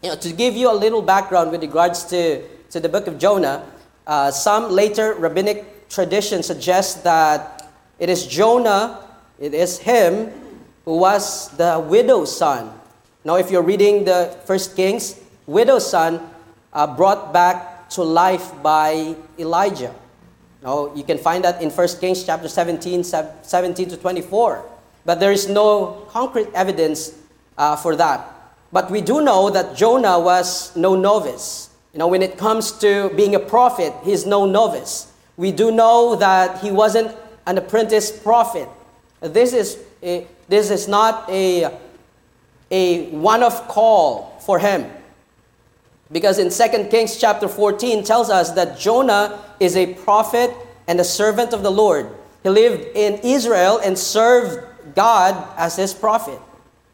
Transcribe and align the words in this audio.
You 0.00 0.10
know, 0.10 0.16
to 0.16 0.32
give 0.32 0.54
you 0.54 0.70
a 0.70 0.78
little 0.78 1.02
background 1.02 1.50
with 1.50 1.60
regards 1.60 2.04
to, 2.04 2.46
to 2.70 2.78
the 2.78 2.88
book 2.88 3.08
of 3.08 3.18
Jonah, 3.18 3.66
uh, 4.06 4.30
some 4.30 4.70
later 4.70 5.14
rabbinic 5.14 5.88
tradition 5.88 6.44
suggests 6.44 7.02
that 7.02 7.68
it 7.98 8.08
is 8.08 8.24
Jonah, 8.24 9.02
it 9.40 9.54
is 9.54 9.78
him, 9.78 10.30
who 10.84 10.98
was 10.98 11.48
the 11.56 11.84
widow's 11.88 12.36
son. 12.36 12.72
Now, 13.24 13.36
if 13.36 13.50
you're 13.50 13.62
reading 13.62 14.04
the 14.04 14.38
First 14.44 14.76
Kings, 14.76 15.20
widow's 15.48 15.90
son 15.90 16.30
uh, 16.72 16.86
brought 16.86 17.32
back 17.32 17.90
to 17.90 18.04
life 18.04 18.52
by 18.62 19.16
Elijah. 19.36 19.92
Now, 20.62 20.94
you 20.94 21.02
can 21.02 21.18
find 21.18 21.42
that 21.42 21.60
in 21.60 21.70
First 21.70 22.00
Kings 22.00 22.22
chapter 22.22 22.48
17, 22.48 23.02
17 23.02 23.88
to 23.88 23.96
24. 23.96 24.64
But 25.04 25.18
there 25.18 25.32
is 25.32 25.48
no 25.48 26.06
concrete 26.08 26.48
evidence 26.54 27.18
uh, 27.56 27.74
for 27.74 27.96
that. 27.96 28.37
But 28.72 28.90
we 28.90 29.00
do 29.00 29.22
know 29.22 29.50
that 29.50 29.76
Jonah 29.76 30.18
was 30.18 30.74
no 30.76 30.94
novice. 30.94 31.70
You 31.92 31.98
know, 31.98 32.08
when 32.08 32.22
it 32.22 32.36
comes 32.36 32.72
to 32.80 33.10
being 33.16 33.34
a 33.34 33.40
prophet, 33.40 33.94
he's 34.04 34.26
no 34.26 34.44
novice. 34.44 35.10
We 35.36 35.52
do 35.52 35.70
know 35.70 36.16
that 36.16 36.60
he 36.60 36.70
wasn't 36.70 37.16
an 37.46 37.56
apprentice 37.56 38.10
prophet. 38.10 38.68
This 39.20 39.52
is, 39.52 39.78
a, 40.02 40.26
this 40.48 40.70
is 40.70 40.86
not 40.86 41.28
a, 41.30 41.78
a 42.70 43.06
one-off 43.10 43.68
call 43.68 44.38
for 44.44 44.58
him. 44.58 44.90
Because 46.10 46.38
in 46.38 46.50
2 46.50 46.88
Kings 46.90 47.16
chapter 47.16 47.48
14 47.48 48.04
tells 48.04 48.30
us 48.30 48.50
that 48.52 48.78
Jonah 48.78 49.42
is 49.60 49.76
a 49.76 49.94
prophet 49.94 50.54
and 50.86 51.00
a 51.00 51.04
servant 51.04 51.52
of 51.52 51.62
the 51.62 51.70
Lord. 51.70 52.10
He 52.42 52.48
lived 52.48 52.96
in 52.96 53.20
Israel 53.22 53.78
and 53.82 53.98
served 53.98 54.64
God 54.94 55.48
as 55.56 55.76
his 55.76 55.92
prophet, 55.92 56.40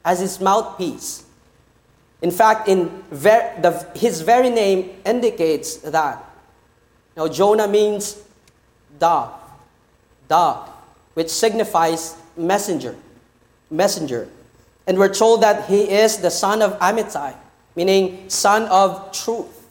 as 0.05 0.21
his 0.21 0.41
mouthpiece. 0.41 1.25
In 2.23 2.31
fact, 2.31 2.69
in 2.69 3.03
ver- 3.11 3.55
the, 3.61 3.87
his 3.95 4.23
very 4.23 4.51
name 4.51 4.91
indicates 5.05 5.77
that. 5.79 6.25
Now, 7.17 7.29
Jonah 7.29 7.69
means 7.69 8.23
da, 8.99 9.31
da, 10.29 10.69
which 11.15 11.29
signifies 11.29 12.17
messenger, 12.37 12.97
messenger. 13.71 14.29
And 14.87 14.99
we're 14.99 15.13
told 15.13 15.43
that 15.43 15.69
he 15.69 15.83
is 15.91 16.19
the 16.19 16.31
son 16.31 16.63
of 16.63 16.79
Amittai, 16.79 17.35
meaning 17.77 18.29
son 18.29 18.65
of 18.65 19.13
truth. 19.13 19.69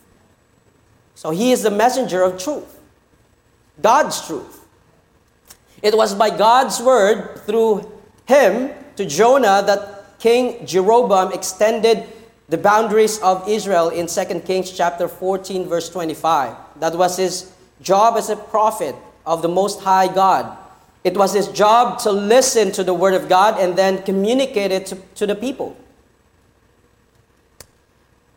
So 1.15 1.31
he 1.31 1.51
is 1.51 1.63
the 1.63 1.71
messenger 1.71 2.23
of 2.23 2.41
truth, 2.41 2.79
God's 3.81 4.25
truth. 4.25 4.65
It 5.81 5.95
was 5.95 6.15
by 6.15 6.29
God's 6.29 6.81
word 6.81 7.41
through 7.45 7.91
him 8.25 8.71
to 8.95 9.05
Jonah 9.05 9.63
that 9.65 10.19
King 10.19 10.65
Jeroboam 10.65 11.33
extended 11.33 12.07
the 12.49 12.57
boundaries 12.57 13.19
of 13.19 13.47
Israel 13.47 13.89
in 13.89 14.07
2 14.07 14.41
Kings 14.41 14.71
chapter 14.71 15.07
14 15.07 15.67
verse 15.67 15.89
25. 15.89 16.55
That 16.79 16.95
was 16.95 17.17
his 17.17 17.51
job 17.81 18.15
as 18.17 18.29
a 18.29 18.35
prophet 18.35 18.95
of 19.25 19.41
the 19.41 19.49
most 19.49 19.81
high 19.81 20.13
God. 20.13 20.57
It 21.03 21.17
was 21.17 21.33
his 21.33 21.47
job 21.49 21.99
to 21.99 22.11
listen 22.11 22.71
to 22.73 22.83
the 22.83 22.93
word 22.93 23.13
of 23.13 23.27
God 23.27 23.59
and 23.59 23.77
then 23.77 24.03
communicate 24.03 24.71
it 24.71 24.85
to, 24.87 24.95
to 25.15 25.27
the 25.27 25.35
people. 25.35 25.75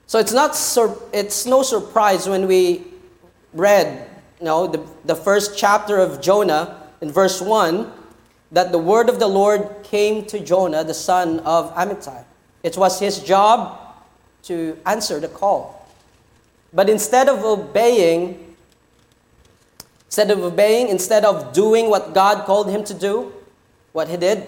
So 0.06 0.18
it's 0.18 0.32
not 0.32 0.54
sur- 0.54 0.96
it's 1.12 1.46
no 1.46 1.62
surprise 1.62 2.28
when 2.28 2.46
we 2.46 2.84
read 3.52 4.08
you 4.38 4.46
know, 4.46 4.66
the, 4.66 4.84
the 5.04 5.16
first 5.16 5.56
chapter 5.56 5.98
of 5.98 6.20
Jonah 6.20 6.82
in 7.00 7.10
verse 7.10 7.40
1 7.40 7.90
that 8.52 8.70
the 8.70 8.78
word 8.78 9.08
of 9.08 9.18
the 9.18 9.26
Lord 9.26 9.68
came 9.82 10.24
to 10.26 10.38
Jonah, 10.38 10.84
the 10.84 10.94
son 10.94 11.40
of 11.40 11.74
Amittai. 11.74 12.24
It 12.62 12.76
was 12.76 13.00
his 13.00 13.20
job 13.20 13.85
to 14.46 14.78
answer 14.86 15.20
the 15.20 15.28
call. 15.28 15.88
But 16.72 16.90
instead 16.90 17.28
of 17.28 17.44
obeying, 17.44 18.56
instead 20.06 20.30
of 20.30 20.40
obeying, 20.40 20.88
instead 20.88 21.24
of 21.24 21.52
doing 21.52 21.90
what 21.90 22.14
God 22.14 22.44
called 22.44 22.70
him 22.70 22.84
to 22.84 22.94
do, 22.94 23.32
what 23.92 24.08
he 24.08 24.16
did, 24.16 24.46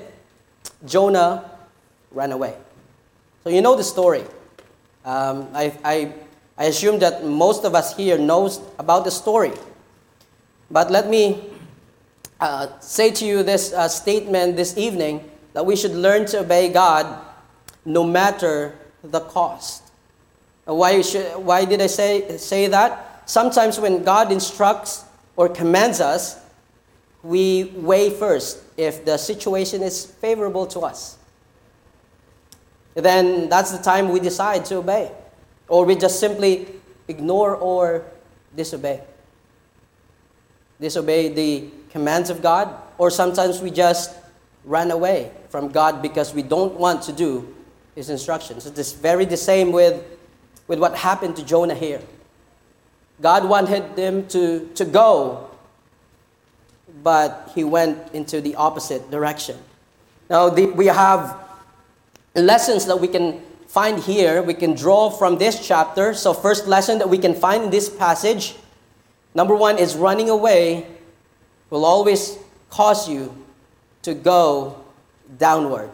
Jonah 0.84 1.50
ran 2.12 2.32
away. 2.32 2.54
So 3.44 3.50
you 3.50 3.62
know 3.62 3.76
the 3.76 3.84
story. 3.84 4.24
Um, 5.04 5.48
I, 5.54 5.72
I, 5.84 6.12
I 6.56 6.64
assume 6.64 6.98
that 6.98 7.24
most 7.24 7.64
of 7.64 7.74
us 7.74 7.96
here 7.96 8.18
knows 8.18 8.60
about 8.78 9.04
the 9.04 9.10
story. 9.10 9.52
But 10.70 10.90
let 10.90 11.08
me 11.08 11.48
uh, 12.40 12.78
say 12.80 13.10
to 13.10 13.24
you 13.24 13.42
this 13.42 13.72
uh, 13.72 13.88
statement 13.88 14.56
this 14.56 14.76
evening 14.76 15.30
that 15.54 15.64
we 15.64 15.76
should 15.76 15.94
learn 15.94 16.26
to 16.26 16.40
obey 16.40 16.68
God 16.68 17.24
no 17.84 18.04
matter 18.04 18.76
the 19.02 19.20
cost. 19.20 19.87
Why, 20.68 21.00
should, 21.00 21.24
why 21.36 21.64
did 21.64 21.80
I 21.80 21.86
say, 21.86 22.36
say 22.36 22.66
that? 22.66 23.22
Sometimes 23.24 23.80
when 23.80 24.04
God 24.04 24.30
instructs 24.30 25.02
or 25.34 25.48
commands 25.48 26.00
us, 26.00 26.38
we 27.22 27.72
weigh 27.74 28.10
first 28.10 28.62
if 28.76 29.04
the 29.04 29.16
situation 29.16 29.82
is 29.82 30.04
favorable 30.04 30.66
to 30.66 30.80
us. 30.80 31.16
Then 32.94 33.48
that's 33.48 33.72
the 33.72 33.82
time 33.82 34.10
we 34.10 34.20
decide 34.20 34.66
to 34.66 34.76
obey. 34.76 35.10
Or 35.68 35.86
we 35.86 35.96
just 35.96 36.20
simply 36.20 36.66
ignore 37.08 37.56
or 37.56 38.04
disobey. 38.54 39.00
Disobey 40.80 41.28
the 41.32 41.70
commands 41.90 42.28
of 42.28 42.42
God, 42.42 42.74
or 42.98 43.10
sometimes 43.10 43.62
we 43.62 43.70
just 43.70 44.14
run 44.64 44.90
away 44.90 45.30
from 45.48 45.68
God 45.68 46.02
because 46.02 46.34
we 46.34 46.42
don't 46.42 46.74
want 46.74 47.02
to 47.04 47.12
do 47.12 47.54
His 47.94 48.10
instructions. 48.10 48.66
It's 48.66 48.92
very 48.92 49.24
the 49.24 49.36
same 49.36 49.72
with, 49.72 50.04
with 50.68 50.78
what 50.78 50.94
happened 50.94 51.34
to 51.36 51.44
Jonah 51.44 51.74
here. 51.74 52.00
God 53.20 53.48
wanted 53.48 53.96
them 53.96 54.28
to, 54.28 54.70
to 54.76 54.84
go, 54.84 55.50
but 57.02 57.50
he 57.54 57.64
went 57.64 57.98
into 58.14 58.40
the 58.40 58.54
opposite 58.54 59.10
direction. 59.10 59.56
Now, 60.30 60.50
the, 60.50 60.66
we 60.66 60.86
have 60.86 61.36
lessons 62.34 62.86
that 62.86 63.00
we 63.00 63.08
can 63.08 63.42
find 63.66 63.98
here, 63.98 64.42
we 64.42 64.54
can 64.54 64.74
draw 64.74 65.10
from 65.10 65.38
this 65.38 65.66
chapter. 65.66 66.14
So, 66.14 66.32
first 66.32 66.68
lesson 66.68 66.98
that 66.98 67.08
we 67.08 67.18
can 67.18 67.34
find 67.34 67.64
in 67.64 67.70
this 67.70 67.88
passage 67.88 68.54
number 69.34 69.54
one 69.54 69.78
is 69.78 69.96
running 69.96 70.30
away 70.30 70.86
will 71.70 71.84
always 71.84 72.38
cause 72.70 73.08
you 73.08 73.34
to 74.02 74.14
go 74.14 74.84
downward. 75.38 75.90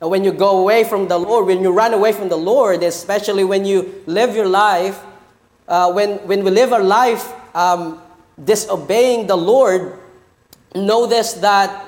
Now, 0.00 0.08
when 0.08 0.22
you 0.22 0.32
go 0.32 0.60
away 0.60 0.84
from 0.84 1.08
the 1.08 1.18
Lord, 1.18 1.46
when 1.46 1.60
you 1.60 1.72
run 1.72 1.92
away 1.92 2.12
from 2.12 2.28
the 2.28 2.36
Lord, 2.36 2.82
especially 2.82 3.44
when 3.44 3.64
you 3.64 4.02
live 4.06 4.34
your 4.34 4.46
life, 4.46 5.02
uh, 5.66 5.92
when, 5.92 6.18
when 6.26 6.44
we 6.44 6.50
live 6.50 6.72
our 6.72 6.82
life 6.82 7.32
um, 7.54 8.00
disobeying 8.42 9.26
the 9.26 9.36
Lord, 9.36 9.98
notice 10.74 11.34
that 11.34 11.84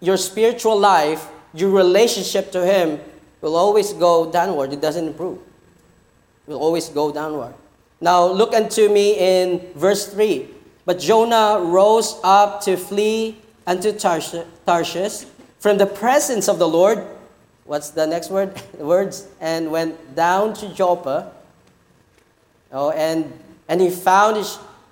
your 0.00 0.16
spiritual 0.16 0.78
life, 0.78 1.26
your 1.52 1.70
relationship 1.70 2.52
to 2.52 2.64
Him 2.64 3.00
will 3.40 3.56
always 3.56 3.92
go 3.92 4.30
downward. 4.30 4.72
It 4.72 4.80
doesn't 4.80 5.06
improve. 5.06 5.38
It 6.46 6.52
will 6.52 6.62
always 6.62 6.88
go 6.88 7.12
downward. 7.12 7.54
Now, 8.00 8.26
look 8.26 8.54
unto 8.54 8.88
me 8.88 9.18
in 9.18 9.72
verse 9.74 10.06
3. 10.06 10.48
But 10.84 11.00
Jonah 11.00 11.60
rose 11.60 12.18
up 12.22 12.62
to 12.62 12.76
flee 12.76 13.36
unto 13.66 13.92
Tarshish 13.92 15.26
from 15.58 15.76
the 15.76 15.86
presence 15.86 16.48
of 16.48 16.58
the 16.58 16.68
Lord. 16.68 17.04
What's 17.68 17.90
the 17.90 18.06
next 18.06 18.30
word? 18.30 18.58
Words. 18.78 19.28
And 19.42 19.70
went 19.70 20.16
down 20.16 20.54
to 20.54 20.72
Joppa. 20.72 21.32
Oh, 22.72 22.90
and, 22.92 23.30
and 23.68 23.78
he 23.78 23.90
found 23.90 24.42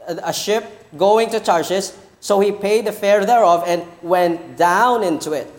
a 0.07 0.33
ship 0.33 0.87
going 0.95 1.31
to 1.31 1.41
Tarshish. 1.41 1.93
So 2.21 2.39
he 2.39 2.53
paid 2.53 2.85
the 2.85 2.93
fare 2.93 3.25
thereof 3.25 3.65
and 3.67 3.83
went 4.03 4.59
down 4.59 5.03
into 5.03 5.33
it. 5.33 5.51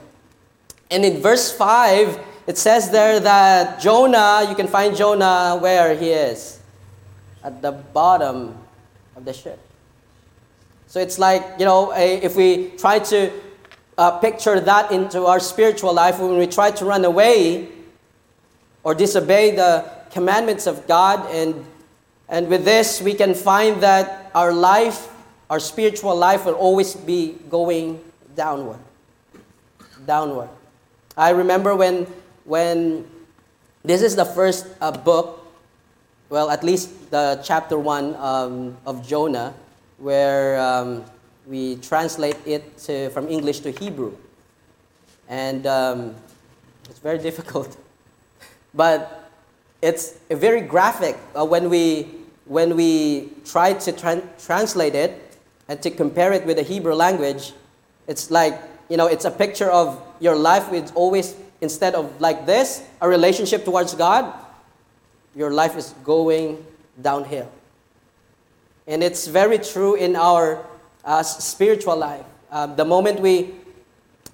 And 0.91 1.03
in 1.03 1.19
verse 1.19 1.51
5, 1.51 2.19
it 2.45 2.57
says 2.59 2.91
there 2.91 3.19
that 3.19 3.81
Jonah, 3.81 4.45
you 4.47 4.55
can 4.55 4.67
find 4.67 4.95
Jonah 4.95 5.57
where 5.59 5.95
he 5.95 6.11
is 6.11 6.59
at 7.43 7.63
the 7.63 7.71
bottom 7.71 8.55
of 9.15 9.25
the 9.25 9.33
ship. 9.33 9.59
So 10.85 10.99
it's 10.99 11.17
like, 11.17 11.43
you 11.57 11.65
know, 11.65 11.91
if 11.95 12.35
we 12.35 12.69
try 12.77 12.99
to 12.99 13.31
uh, 13.97 14.19
picture 14.19 14.59
that 14.59 14.91
into 14.91 15.25
our 15.25 15.39
spiritual 15.39 15.93
life, 15.93 16.19
when 16.19 16.37
we 16.37 16.47
try 16.47 16.71
to 16.71 16.85
run 16.85 17.03
away 17.05 17.69
or 18.83 18.93
disobey 18.93 19.55
the 19.55 19.89
commandments 20.11 20.67
of 20.67 20.87
God, 20.87 21.29
and, 21.31 21.65
and 22.29 22.47
with 22.47 22.63
this, 22.63 23.01
we 23.01 23.13
can 23.13 23.33
find 23.33 23.81
that 23.81 24.31
our 24.33 24.53
life, 24.53 25.09
our 25.49 25.59
spiritual 25.59 26.15
life, 26.15 26.45
will 26.45 26.53
always 26.53 26.95
be 26.95 27.35
going 27.49 27.99
downward. 28.35 28.79
Downward. 30.05 30.49
I 31.17 31.31
remember 31.31 31.75
when, 31.75 32.05
when 32.45 33.07
this 33.83 34.01
is 34.01 34.15
the 34.15 34.25
first 34.25 34.67
uh, 34.79 34.91
book, 34.91 35.43
well, 36.29 36.49
at 36.49 36.63
least 36.63 37.09
the 37.09 37.41
chapter 37.43 37.79
one 37.79 38.15
um, 38.15 38.77
of 38.85 39.05
Jonah 39.07 39.53
where 39.97 40.59
um, 40.59 41.03
we 41.47 41.77
translate 41.77 42.37
it 42.45 42.77
to, 42.79 43.09
from 43.09 43.29
English 43.29 43.61
to 43.61 43.71
Hebrew. 43.71 44.13
And 45.29 45.65
um, 45.65 46.15
it's 46.89 46.99
very 46.99 47.17
difficult. 47.29 47.77
But 48.73 49.31
it's 49.81 50.17
very 50.29 50.61
graphic 50.61 51.17
uh, 51.35 51.45
when 51.45 51.69
we 51.69 52.13
when 52.45 52.77
we 52.77 53.29
try 53.43 53.73
to 53.73 53.91
tran- 53.91 54.23
translate 54.43 54.95
it 54.95 55.37
and 55.67 55.81
to 55.81 55.91
compare 55.91 56.31
it 56.31 56.45
with 56.45 56.55
the 56.55 56.63
Hebrew 56.63 56.93
language. 56.93 57.51
It's 58.07 58.31
like 58.31 58.59
you 58.89 58.97
know, 58.97 59.07
it's 59.07 59.25
a 59.25 59.31
picture 59.31 59.69
of 59.69 60.01
your 60.19 60.35
life 60.35 60.71
with 60.71 60.91
always 60.95 61.35
instead 61.61 61.95
of 61.95 62.21
like 62.21 62.45
this, 62.45 62.83
a 63.01 63.07
relationship 63.07 63.65
towards 63.65 63.93
God, 63.95 64.33
your 65.35 65.51
life 65.51 65.75
is 65.75 65.93
going 66.03 66.65
downhill. 67.01 67.51
And 68.87 69.03
it's 69.03 69.27
very 69.27 69.57
true 69.57 69.95
in 69.95 70.15
our 70.15 70.63
uh, 71.07 71.23
spiritual 71.23 71.95
life. 71.95 72.25
Uh, 72.51 72.67
the 72.67 72.85
moment 72.85 73.19
we, 73.21 73.55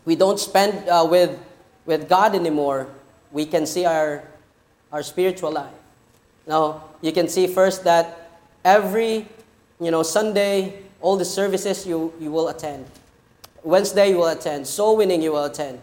we 0.05 0.15
don't 0.15 0.39
spend 0.39 0.89
uh, 0.89 1.07
with, 1.09 1.39
with 1.85 2.09
God 2.09 2.35
anymore, 2.35 2.87
we 3.31 3.45
can 3.45 3.65
see 3.65 3.85
our, 3.85 4.23
our 4.91 5.03
spiritual 5.03 5.51
life. 5.51 5.73
Now, 6.45 6.83
you 7.01 7.11
can 7.11 7.27
see 7.27 7.47
first 7.47 7.83
that 7.85 8.31
every 8.65 9.27
you 9.79 9.91
know, 9.91 10.03
Sunday, 10.03 10.81
all 10.99 11.15
the 11.15 11.25
services 11.25 11.85
you, 11.85 12.13
you 12.19 12.31
will 12.31 12.49
attend. 12.49 12.85
Wednesday 13.63 14.09
you 14.09 14.17
will 14.17 14.27
attend. 14.27 14.65
Soul 14.67 14.97
winning 14.97 15.21
you 15.21 15.31
will 15.31 15.45
attend. 15.45 15.79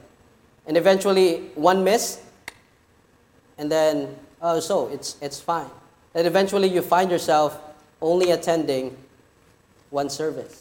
And 0.67 0.77
eventually 0.77 1.51
one 1.55 1.85
miss, 1.85 2.21
and 3.59 3.71
then, 3.71 4.17
oh, 4.41 4.61
so 4.61 4.89
it's, 4.89 5.17
it's 5.21 5.41
fine. 5.41 5.71
And 6.15 6.27
eventually 6.27 6.69
you 6.69 6.83
find 6.83 7.11
yourself 7.11 7.61
only 8.01 8.31
attending 8.31 8.97
one 9.91 10.09
service. 10.09 10.60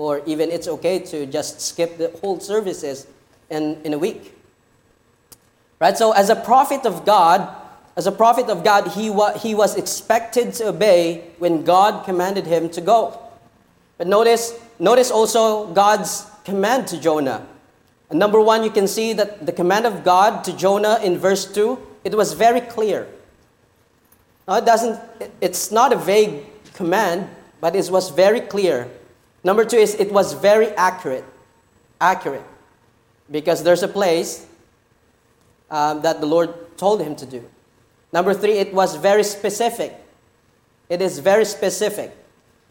Or 0.00 0.22
even 0.24 0.50
it's 0.50 0.66
okay 0.66 0.98
to 1.12 1.26
just 1.26 1.60
skip 1.60 1.98
the 1.98 2.08
whole 2.22 2.40
services 2.40 3.06
in, 3.50 3.78
in 3.84 3.92
a 3.92 3.98
week. 3.98 4.34
Right? 5.78 5.94
So, 5.94 6.12
as 6.12 6.30
a 6.30 6.36
prophet 6.36 6.86
of 6.86 7.04
God, 7.04 7.54
as 7.96 8.06
a 8.06 8.12
prophet 8.12 8.48
of 8.48 8.64
God, 8.64 8.88
he, 8.92 9.10
wa- 9.10 9.36
he 9.36 9.54
was 9.54 9.76
expected 9.76 10.54
to 10.54 10.68
obey 10.68 11.32
when 11.36 11.64
God 11.64 12.06
commanded 12.06 12.46
him 12.46 12.70
to 12.70 12.80
go. 12.80 13.20
But 13.98 14.06
notice, 14.06 14.58
notice 14.78 15.10
also 15.10 15.66
God's 15.74 16.24
command 16.46 16.86
to 16.88 16.98
Jonah. 16.98 17.46
And 18.08 18.18
number 18.18 18.40
one, 18.40 18.64
you 18.64 18.70
can 18.70 18.88
see 18.88 19.12
that 19.12 19.44
the 19.44 19.52
command 19.52 19.84
of 19.84 20.02
God 20.02 20.44
to 20.44 20.56
Jonah 20.56 20.98
in 21.02 21.18
verse 21.18 21.44
2, 21.44 21.78
it 22.04 22.14
was 22.14 22.32
very 22.32 22.62
clear. 22.62 23.06
Now, 24.48 24.54
it 24.54 24.64
doesn't, 24.64 24.98
it's 25.42 25.70
not 25.70 25.92
a 25.92 25.96
vague 25.96 26.46
command, 26.72 27.28
but 27.60 27.76
it 27.76 27.90
was 27.90 28.08
very 28.08 28.40
clear. 28.40 28.88
Number 29.42 29.64
two 29.64 29.78
is 29.78 29.94
it 29.94 30.12
was 30.12 30.34
very 30.34 30.68
accurate. 30.68 31.24
Accurate. 32.00 32.44
Because 33.30 33.62
there's 33.62 33.82
a 33.82 33.88
place 33.88 34.46
um, 35.70 36.02
that 36.02 36.20
the 36.20 36.26
Lord 36.26 36.76
told 36.76 37.00
him 37.00 37.14
to 37.16 37.26
do. 37.26 37.48
Number 38.12 38.34
three, 38.34 38.58
it 38.58 38.74
was 38.74 38.96
very 38.96 39.22
specific. 39.22 39.94
It 40.88 41.00
is 41.00 41.20
very 41.20 41.44
specific. 41.44 42.16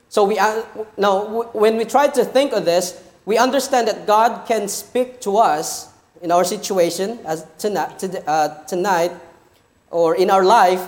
So 0.10 0.26
we 0.26 0.38
uh, 0.38 0.64
now 0.98 1.44
when 1.54 1.78
we 1.78 1.86
try 1.86 2.08
to 2.08 2.26
think 2.26 2.52
of 2.52 2.66
this, 2.66 3.02
we 3.26 3.38
understand 3.38 3.88
that 3.88 4.06
God 4.06 4.46
can 4.48 4.68
speak 4.68 5.22
to 5.22 5.38
us 5.38 5.94
in 6.22 6.32
our 6.32 6.44
situation 6.44 7.20
as 7.26 7.46
tonight, 7.58 8.04
uh, 8.28 8.64
tonight 8.66 9.12
or 9.92 10.16
in 10.16 10.30
our 10.30 10.44
life. 10.44 10.86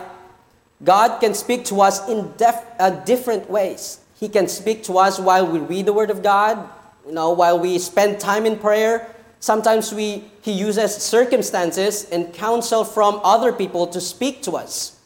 God 0.84 1.20
can 1.22 1.34
speak 1.34 1.64
to 1.66 1.82
us 1.82 2.10
in 2.10 2.34
def- 2.38 2.66
uh, 2.80 2.90
different 3.06 3.50
ways. 3.50 4.01
He 4.22 4.30
can 4.30 4.48
speak 4.48 4.84
to 4.84 5.00
us 5.00 5.20
while 5.20 5.46
we 5.46 5.60
read 5.60 5.88
the 5.88 5.94
Word 5.94 6.12
of 6.12 6.22
God, 6.22 6.70
you 7.08 7.12
know, 7.12 7.32
while 7.32 7.60
we 7.60 7.80
spend 7.80 8.20
time 8.20 8.46
in 8.46 8.58
prayer. 8.58 9.14
Sometimes 9.40 9.92
we, 9.92 10.24
He 10.44 10.54
uses 10.54 10.96
circumstances 10.96 12.08
and 12.12 12.32
counsel 12.32 12.86
from 12.86 13.20
other 13.24 13.52
people 13.52 13.88
to 13.88 14.00
speak 14.00 14.44
to 14.44 14.52
us. 14.52 14.98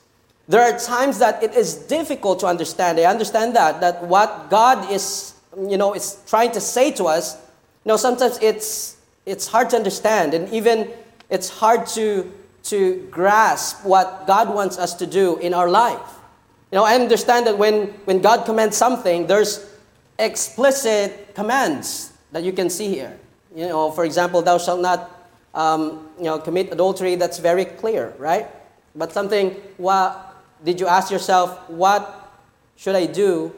There 0.49 0.61
are 0.61 0.77
times 0.77 1.17
that 1.19 1.41
it 1.41 1.55
is 1.55 1.75
difficult 1.75 2.41
to 2.41 2.45
understand. 2.45 2.99
I 2.99 3.05
understand 3.05 3.55
that, 3.55 3.79
that 3.81 4.03
what 4.03 4.49
God 4.49 4.91
is 4.91 5.33
you 5.57 5.77
know, 5.77 5.93
is 5.93 6.21
trying 6.27 6.51
to 6.51 6.61
say 6.61 6.91
to 6.91 7.05
us, 7.05 7.35
you 7.85 7.89
know, 7.89 7.97
sometimes 7.97 8.37
it's, 8.41 8.97
it's 9.25 9.47
hard 9.47 9.69
to 9.71 9.77
understand 9.77 10.33
and 10.33 10.49
even 10.49 10.91
it's 11.29 11.49
hard 11.49 11.87
to, 11.87 12.31
to 12.63 13.07
grasp 13.11 13.85
what 13.85 14.27
God 14.27 14.53
wants 14.53 14.77
us 14.77 14.93
to 14.95 15.07
do 15.07 15.37
in 15.37 15.53
our 15.53 15.69
life. 15.69 16.14
You 16.75 16.81
know, 16.81 16.87
I 16.87 16.95
understand 16.95 17.47
that 17.47 17.57
when, 17.57 17.85
when 18.03 18.19
God 18.19 18.45
commands 18.45 18.75
something, 18.75 19.27
there's 19.27 19.65
explicit 20.19 21.33
commands 21.33 22.11
that 22.33 22.43
you 22.43 22.51
can 22.51 22.69
see 22.69 22.89
here. 22.89 23.17
You 23.55 23.69
know, 23.69 23.91
for 23.91 24.03
example, 24.03 24.41
thou 24.41 24.57
shalt 24.57 24.81
not 24.81 25.09
um, 25.53 26.09
you 26.17 26.25
know, 26.25 26.37
commit 26.37 26.73
adultery, 26.73 27.15
that's 27.15 27.39
very 27.39 27.63
clear, 27.63 28.13
right? 28.17 28.47
But 28.93 29.13
something, 29.13 29.51
what, 29.77 30.35
did 30.65 30.81
you 30.81 30.87
ask 30.87 31.09
yourself, 31.09 31.69
what 31.69 32.43
should 32.75 32.97
I 32.97 33.05
do 33.05 33.55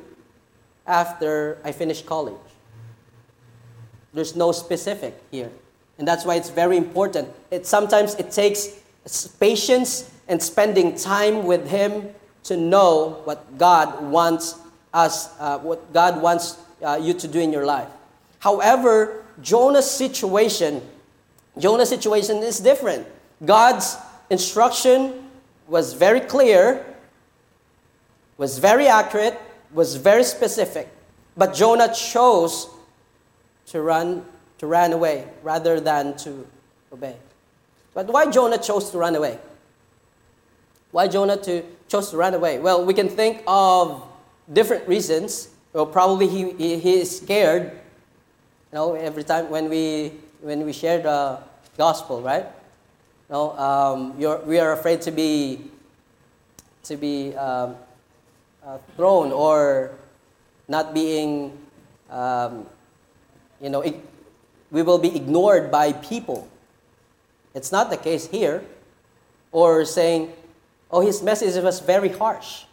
after 0.85 1.57
I 1.63 1.71
finish 1.71 2.03
college. 2.03 2.35
There's 4.13 4.35
no 4.35 4.51
specific 4.51 5.19
here. 5.31 5.49
And 5.97 6.07
that's 6.07 6.23
why 6.23 6.35
it's 6.35 6.51
very 6.51 6.77
important. 6.77 7.29
It, 7.49 7.65
sometimes 7.65 8.13
it 8.13 8.29
takes 8.29 8.79
patience 9.39 10.11
and 10.27 10.39
spending 10.39 10.95
time 10.95 11.47
with 11.47 11.67
Him 11.67 12.09
to 12.47 12.57
know 12.57 13.21
what 13.25 13.57
God 13.57 14.01
wants 14.01 14.55
us, 14.93 15.29
uh, 15.39 15.59
what 15.59 15.93
God 15.93 16.21
wants 16.21 16.57
uh, 16.81 16.99
you 17.01 17.13
to 17.13 17.27
do 17.27 17.39
in 17.39 17.51
your 17.51 17.65
life. 17.65 17.89
However, 18.39 19.25
Jonah's 19.41 19.89
situation, 19.89 20.81
Jonah's 21.57 21.89
situation 21.89 22.37
is 22.37 22.59
different. 22.59 23.07
God's 23.43 23.97
instruction 24.29 25.29
was 25.67 25.93
very 25.93 26.21
clear, 26.21 26.85
was 28.37 28.57
very 28.59 28.87
accurate, 28.87 29.39
was 29.73 29.95
very 29.95 30.23
specific, 30.23 30.87
but 31.35 31.53
Jonah 31.53 31.93
chose 31.93 32.69
to 33.67 33.81
run, 33.81 34.25
to 34.59 34.67
run 34.67 34.93
away 34.93 35.27
rather 35.43 35.79
than 35.79 36.15
to 36.17 36.47
obey. 36.93 37.15
But 37.93 38.07
why 38.07 38.29
Jonah 38.31 38.57
chose 38.57 38.91
to 38.91 38.97
run 38.97 39.15
away? 39.15 39.37
Why 40.91 41.07
Jonah 41.07 41.37
to, 41.37 41.63
chose 41.87 42.11
to 42.11 42.17
run 42.17 42.33
away? 42.33 42.59
Well, 42.59 42.85
we 42.85 42.93
can 42.93 43.09
think 43.09 43.43
of 43.47 44.03
different 44.51 44.87
reasons. 44.87 45.49
Well, 45.73 45.85
probably 45.85 46.27
he, 46.27 46.51
he, 46.53 46.79
he 46.79 46.93
is 46.99 47.17
scared. 47.17 47.71
You 48.71 48.75
know, 48.75 48.93
every 48.93 49.23
time 49.23 49.49
when 49.49 49.69
we 49.69 50.13
when 50.41 50.65
we 50.65 50.73
share 50.73 51.01
the 51.01 51.39
gospel, 51.77 52.21
right? 52.21 52.45
You 53.29 53.33
know, 53.33 53.57
um, 53.57 54.17
we 54.17 54.59
are 54.59 54.73
afraid 54.73 55.01
to 55.01 55.11
be 55.11 55.61
to 56.83 56.95
be 56.95 57.35
um, 57.35 57.75
uh, 58.65 58.77
thrown 58.95 59.31
or 59.31 59.91
not 60.67 60.93
being, 60.93 61.57
um, 62.09 62.65
you 63.61 63.69
know, 63.69 63.83
we 64.71 64.81
will 64.81 64.97
be 64.97 65.15
ignored 65.15 65.71
by 65.71 65.93
people. 65.93 66.47
It's 67.53 67.71
not 67.71 67.89
the 67.89 67.97
case 67.97 68.27
here. 68.27 68.63
Or 69.51 69.85
saying, 69.85 70.33
oh, 70.91 71.01
his 71.01 71.21
message 71.21 71.61
was 71.63 71.79
very 71.79 72.09
harsh 72.09 72.63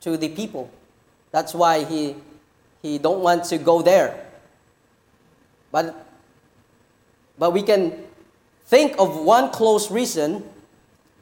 to 0.00 0.16
the 0.16 0.28
people. 0.28 0.70
That's 1.30 1.54
why 1.54 1.84
he, 1.84 2.16
he 2.82 2.98
don't 2.98 3.20
want 3.20 3.44
to 3.44 3.58
go 3.58 3.82
there. 3.82 4.26
But, 5.70 6.06
but 7.38 7.52
we 7.52 7.62
can 7.62 8.04
think 8.66 8.94
of 8.98 9.16
one 9.16 9.50
close 9.50 9.90
reason, 9.90 10.44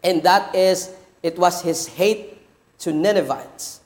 and 0.03 0.23
that 0.25 0.55
is 0.55 0.91
it 1.23 1.39
was 1.39 1.63
his 1.63 1.87
hate 1.87 2.39
to 2.81 2.93
Ninevites. 2.93 3.81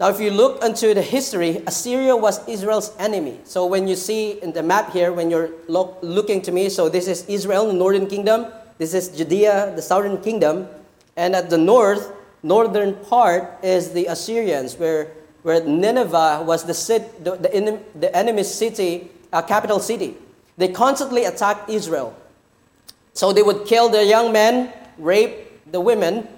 Now, 0.00 0.08
if 0.08 0.18
you 0.18 0.30
look 0.30 0.64
into 0.64 0.94
the 0.94 1.02
history, 1.02 1.62
Assyria 1.66 2.16
was 2.16 2.46
Israel's 2.48 2.92
enemy. 2.98 3.38
So 3.44 3.66
when 3.66 3.86
you 3.86 3.94
see 3.94 4.32
in 4.42 4.52
the 4.52 4.62
map 4.62 4.92
here, 4.92 5.12
when 5.12 5.30
you're 5.30 5.50
look, 5.68 5.98
looking 6.02 6.42
to 6.42 6.50
me, 6.50 6.70
so 6.70 6.88
this 6.88 7.06
is 7.06 7.24
Israel, 7.28 7.68
the 7.68 7.72
northern 7.72 8.08
kingdom. 8.08 8.46
This 8.78 8.94
is 8.94 9.08
Judea, 9.10 9.72
the 9.76 9.82
southern 9.82 10.20
kingdom. 10.20 10.66
And 11.16 11.34
at 11.34 11.50
the 11.50 11.58
north, 11.58 12.12
northern 12.42 12.94
part 12.94 13.58
is 13.62 13.92
the 13.92 14.06
Assyrians, 14.06 14.76
where, 14.76 15.12
where 15.42 15.62
Nineveh 15.64 16.44
was 16.46 16.64
the, 16.64 16.74
sit, 16.74 17.24
the, 17.24 17.36
the, 17.36 17.80
the 17.98 18.16
enemy's 18.16 18.52
city, 18.52 19.10
uh, 19.32 19.42
capital 19.42 19.80
city. 19.80 20.16
They 20.56 20.68
constantly 20.68 21.24
attacked 21.24 21.70
Israel. 21.70 22.16
So 23.12 23.32
they 23.32 23.42
would 23.42 23.66
kill 23.66 23.88
the 23.88 24.04
young 24.04 24.32
men, 24.32 24.72
rape 24.98 25.70
the 25.70 25.80
women. 25.80 26.28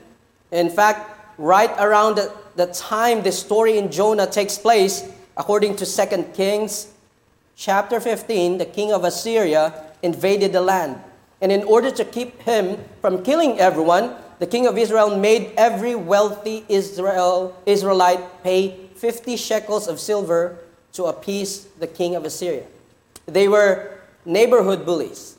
In 0.50 0.71
fact, 0.71 1.11
right 1.38 1.71
around 1.78 2.16
the 2.16 2.33
the 2.57 2.66
time 2.66 3.23
the 3.23 3.33
story 3.33 3.78
in 3.78 3.90
Jonah 3.90 4.26
takes 4.26 4.59
place, 4.59 5.11
according 5.37 5.76
to 5.76 5.87
2 5.87 6.23
Kings 6.35 6.93
chapter 7.57 8.00
15, 8.00 8.59
the 8.59 8.66
king 8.66 8.93
of 8.93 9.04
Assyria 9.04 9.85
invaded 10.02 10.52
the 10.52 10.61
land. 10.61 11.00
And 11.40 11.50
in 11.50 11.64
order 11.64 11.90
to 11.90 12.04
keep 12.04 12.40
him 12.43 12.78
from 13.00 13.23
killing 13.23 13.59
everyone, 13.59 14.14
the 14.38 14.46
king 14.46 14.66
of 14.66 14.76
Israel 14.78 15.16
made 15.16 15.52
every 15.56 15.94
wealthy 15.94 16.64
Israel, 16.68 17.56
Israelite 17.66 18.42
pay 18.42 18.88
50 18.96 19.36
shekels 19.36 19.88
of 19.88 20.00
silver 20.00 20.58
to 20.92 21.04
appease 21.04 21.64
the 21.78 21.86
king 21.86 22.14
of 22.14 22.24
Assyria. 22.24 22.64
They 23.26 23.48
were 23.48 23.98
neighborhood 24.24 24.84
bullies. 24.84 25.36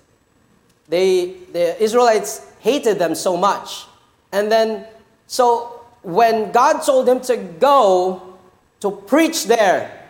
They, 0.88 1.38
the 1.52 1.82
Israelites 1.82 2.46
hated 2.60 3.00
them 3.00 3.16
so 3.16 3.38
much. 3.38 3.86
And 4.32 4.52
then 4.52 4.86
So 5.28 5.82
when 6.02 6.52
God 6.52 6.82
told 6.82 7.08
him 7.08 7.20
to 7.22 7.38
go 7.38 8.38
to 8.80 8.92
preach 8.92 9.46
there, 9.46 10.10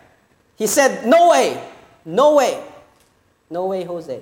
he 0.58 0.68
said, 0.68 1.06
No 1.08 1.30
way, 1.30 1.62
no 2.04 2.36
way, 2.36 2.64
no 3.50 3.66
way, 3.66 3.84
Jose. 3.84 4.22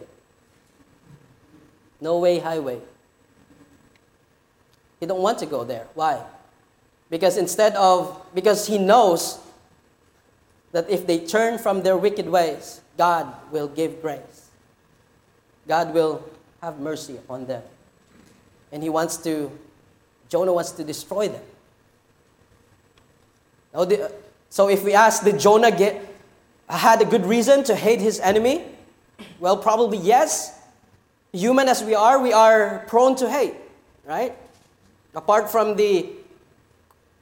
No 2.01 2.20
way, 2.20 2.39
highway. 2.39 2.79
He 5.04 5.08
don't 5.08 5.22
want 5.22 5.38
to 5.40 5.46
go 5.46 5.66
there. 5.66 5.86
Why? 5.96 6.24
Because 7.10 7.36
instead 7.36 7.76
of, 7.76 8.26
because 8.34 8.68
he 8.68 8.78
knows 8.78 9.38
that 10.72 10.90
if 10.90 11.06
they 11.06 11.20
turn 11.20 11.58
from 11.58 11.84
their 11.84 11.98
wicked 11.98 12.30
ways, 12.30 12.80
God 12.98 13.28
will 13.52 13.68
give 13.68 14.02
grace. 14.02 14.50
God 15.68 15.94
will 15.94 16.24
have 16.62 16.80
mercy 16.80 17.18
upon 17.18 17.48
them. 17.48 17.64
And 18.72 18.82
he 18.82 18.88
wants 18.88 19.18
to, 19.26 19.52
Jonah 20.30 20.54
wants 20.54 20.72
to 20.72 20.86
destroy 20.86 21.28
them. 21.28 21.44
So 24.50 24.70
if 24.70 24.86
we 24.86 24.94
ask, 24.94 25.26
did 25.26 25.38
Jonah 25.38 25.70
get, 25.70 26.02
had 26.70 27.02
a 27.02 27.06
good 27.06 27.26
reason 27.26 27.66
to 27.66 27.76
hate 27.76 28.00
his 28.00 28.22
enemy? 28.22 28.64
Well, 29.42 29.58
probably 29.58 29.98
yes. 29.98 30.58
Human 31.34 31.68
as 31.68 31.84
we 31.84 31.94
are, 31.94 32.22
we 32.22 32.32
are 32.32 32.86
prone 32.88 33.18
to 33.18 33.30
hate, 33.30 33.56
right? 34.06 34.38
Apart 35.15 35.51
from 35.51 35.75
the 35.75 36.10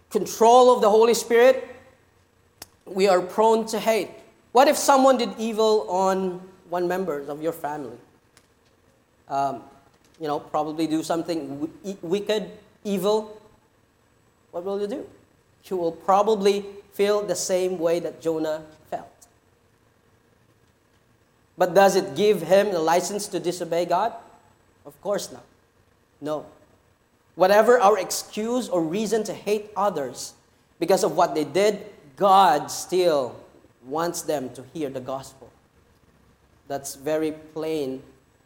control 0.10 0.74
of 0.74 0.82
the 0.82 0.90
Holy 0.90 1.14
Spirit, 1.14 1.68
we 2.86 3.08
are 3.08 3.22
prone 3.22 3.66
to 3.68 3.80
hate. 3.80 4.10
What 4.52 4.68
if 4.68 4.78
someone 4.78 5.18
did 5.18 5.34
evil 5.38 5.90
on 5.90 6.42
one 6.70 6.88
member 6.88 7.20
of 7.20 7.42
your 7.42 7.54
family? 7.54 7.98
Um, 9.28 9.64
you 10.20 10.28
know, 10.28 10.40
probably 10.40 10.88
do 10.88 11.04
something 11.04 11.68
w- 11.84 11.98
wicked, 12.02 12.52
evil. 12.84 13.42
What 14.52 14.64
will 14.64 14.80
you 14.80 14.88
do? 14.88 15.08
You 15.66 15.78
will 15.78 15.92
probably 15.92 16.66
feel 16.94 17.22
the 17.22 17.36
same 17.36 17.80
way 17.80 18.00
that 18.00 18.22
Jonah 18.22 18.64
felt. 18.90 19.08
But 21.58 21.74
does 21.74 21.96
it 21.96 22.16
give 22.16 22.42
him 22.42 22.72
the 22.72 22.80
license 22.80 23.28
to 23.30 23.40
disobey 23.40 23.86
God? 23.86 24.14
Of 24.86 25.00
course 25.02 25.32
not. 25.32 25.44
No. 26.20 26.46
Whatever 27.36 27.80
our 27.80 27.98
excuse 27.98 28.68
or 28.68 28.84
reason 28.84 29.24
to 29.26 29.34
hate 29.34 29.72
others 29.76 30.34
because 30.80 31.04
of 31.04 31.16
what 31.16 31.34
they 31.36 31.44
did, 31.44 31.86
God 32.16 32.70
still 32.70 33.36
wants 33.86 34.22
them 34.22 34.50
to 34.54 34.64
hear 34.74 34.90
the 34.90 35.00
gospel. 35.00 35.50
That's 36.68 36.96
very 36.96 37.32
plain 37.32 38.02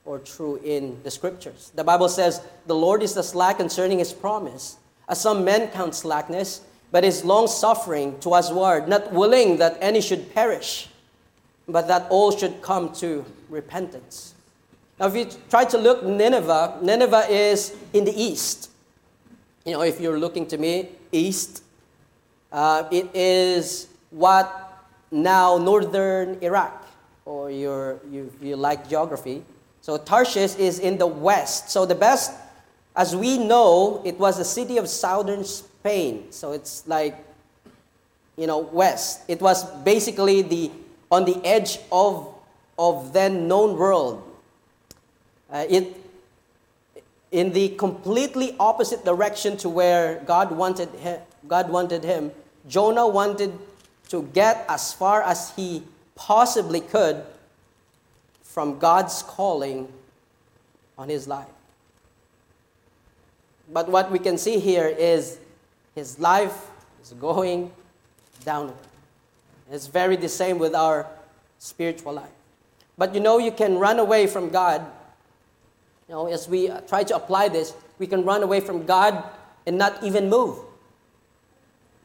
or 0.05 0.19
true 0.19 0.57
in 0.63 1.01
the 1.03 1.11
scriptures. 1.11 1.71
The 1.75 1.83
Bible 1.83 2.09
says, 2.09 2.41
The 2.67 2.75
Lord 2.75 3.01
is 3.01 3.13
the 3.13 3.23
slack 3.23 3.57
concerning 3.57 3.99
his 3.99 4.13
promise, 4.13 4.77
as 5.09 5.19
some 5.19 5.43
men 5.43 5.69
count 5.69 5.95
slackness, 5.95 6.61
but 6.91 7.03
is 7.03 7.25
long 7.25 7.47
suffering 7.47 8.17
towards 8.19 8.51
not 8.51 9.11
willing 9.11 9.57
that 9.57 9.77
any 9.81 9.99
should 10.01 10.33
perish, 10.33 10.89
but 11.67 11.87
that 11.87 12.07
all 12.09 12.31
should 12.31 12.61
come 12.61 12.93
to 12.93 13.25
repentance. 13.49 14.35
Now, 14.99 15.07
if 15.07 15.15
you 15.15 15.27
try 15.49 15.65
to 15.65 15.77
look 15.77 16.03
Nineveh, 16.03 16.79
Nineveh 16.81 17.25
is 17.29 17.75
in 17.91 18.05
the 18.05 18.13
east. 18.13 18.69
You 19.65 19.73
know, 19.73 19.81
if 19.81 19.99
you're 19.99 20.19
looking 20.19 20.45
to 20.47 20.59
me, 20.59 20.89
east, 21.11 21.63
uh, 22.51 22.83
it 22.91 23.09
is 23.15 23.87
what 24.11 24.85
now 25.09 25.57
northern 25.57 26.37
Iraq, 26.41 26.85
or 27.25 27.49
you 27.49 27.99
you, 28.11 28.31
you 28.41 28.55
like 28.57 28.87
geography. 28.87 29.43
So 29.81 29.97
Tarshish 29.97 30.55
is 30.57 30.77
in 30.77 30.99
the 30.99 31.07
west. 31.07 31.71
So 31.71 31.85
the 31.87 31.95
best, 31.95 32.31
as 32.95 33.15
we 33.15 33.39
know, 33.39 34.03
it 34.05 34.19
was 34.19 34.37
a 34.37 34.45
city 34.45 34.77
of 34.77 34.87
southern 34.87 35.43
Spain. 35.43 36.27
So 36.29 36.51
it's 36.51 36.87
like, 36.87 37.17
you 38.37 38.45
know, 38.45 38.59
west. 38.59 39.23
It 39.27 39.41
was 39.41 39.65
basically 39.81 40.43
the 40.43 40.71
on 41.09 41.25
the 41.25 41.41
edge 41.43 41.79
of 41.91 42.29
of 42.77 43.13
then 43.13 43.47
known 43.47 43.77
world. 43.77 44.21
Uh, 45.49 45.65
it 45.67 46.04
in 47.35 47.51
the 47.51 47.67
completely 47.67 48.55
opposite 48.61 49.03
direction 49.03 49.57
to 49.57 49.67
where 49.67 50.23
God 50.25 50.53
wanted 50.53 50.87
him, 50.91 51.19
God 51.49 51.69
wanted 51.69 52.01
him. 52.01 52.31
Jonah 52.65 53.05
wanted 53.05 53.51
to 54.07 54.23
get 54.33 54.65
as 54.69 54.93
far 54.93 55.21
as 55.21 55.51
he 55.53 55.83
possibly 56.15 56.79
could 56.79 57.25
from 58.41 58.79
God's 58.79 59.21
calling 59.21 59.91
on 60.97 61.09
his 61.09 61.27
life. 61.27 61.51
But 63.69 63.89
what 63.89 64.09
we 64.11 64.19
can 64.19 64.37
see 64.37 64.59
here 64.59 64.87
is 64.87 65.37
his 65.93 66.17
life 66.17 66.69
is 67.03 67.11
going 67.19 67.69
downward. 68.45 68.77
It's 69.69 69.87
very 69.87 70.15
the 70.15 70.29
same 70.29 70.57
with 70.57 70.73
our 70.73 71.05
spiritual 71.59 72.13
life. 72.13 72.29
But 72.97 73.13
you 73.13 73.19
know, 73.19 73.39
you 73.39 73.51
can 73.51 73.77
run 73.77 73.99
away 73.99 74.25
from 74.25 74.47
God 74.47 74.85
you 76.07 76.15
know, 76.15 76.27
as 76.27 76.47
we 76.47 76.69
try 76.87 77.03
to 77.03 77.15
apply 77.15 77.49
this, 77.49 77.73
we 77.97 78.07
can 78.07 78.23
run 78.23 78.43
away 78.43 78.59
from 78.59 78.85
God 78.85 79.23
and 79.65 79.77
not 79.77 80.03
even 80.03 80.29
move. 80.29 80.59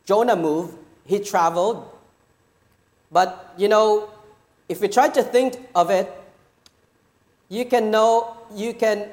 Jonah 0.06 0.36
moved, 0.36 0.76
he 1.04 1.20
traveled. 1.20 1.88
But, 3.12 3.54
you 3.58 3.68
know, 3.68 4.10
if 4.68 4.80
we 4.80 4.88
try 4.88 5.08
to 5.08 5.22
think 5.22 5.68
of 5.74 5.90
it, 5.90 6.10
you 7.48 7.64
can 7.64 7.90
know, 7.90 8.36
you 8.54 8.72
can, 8.72 9.08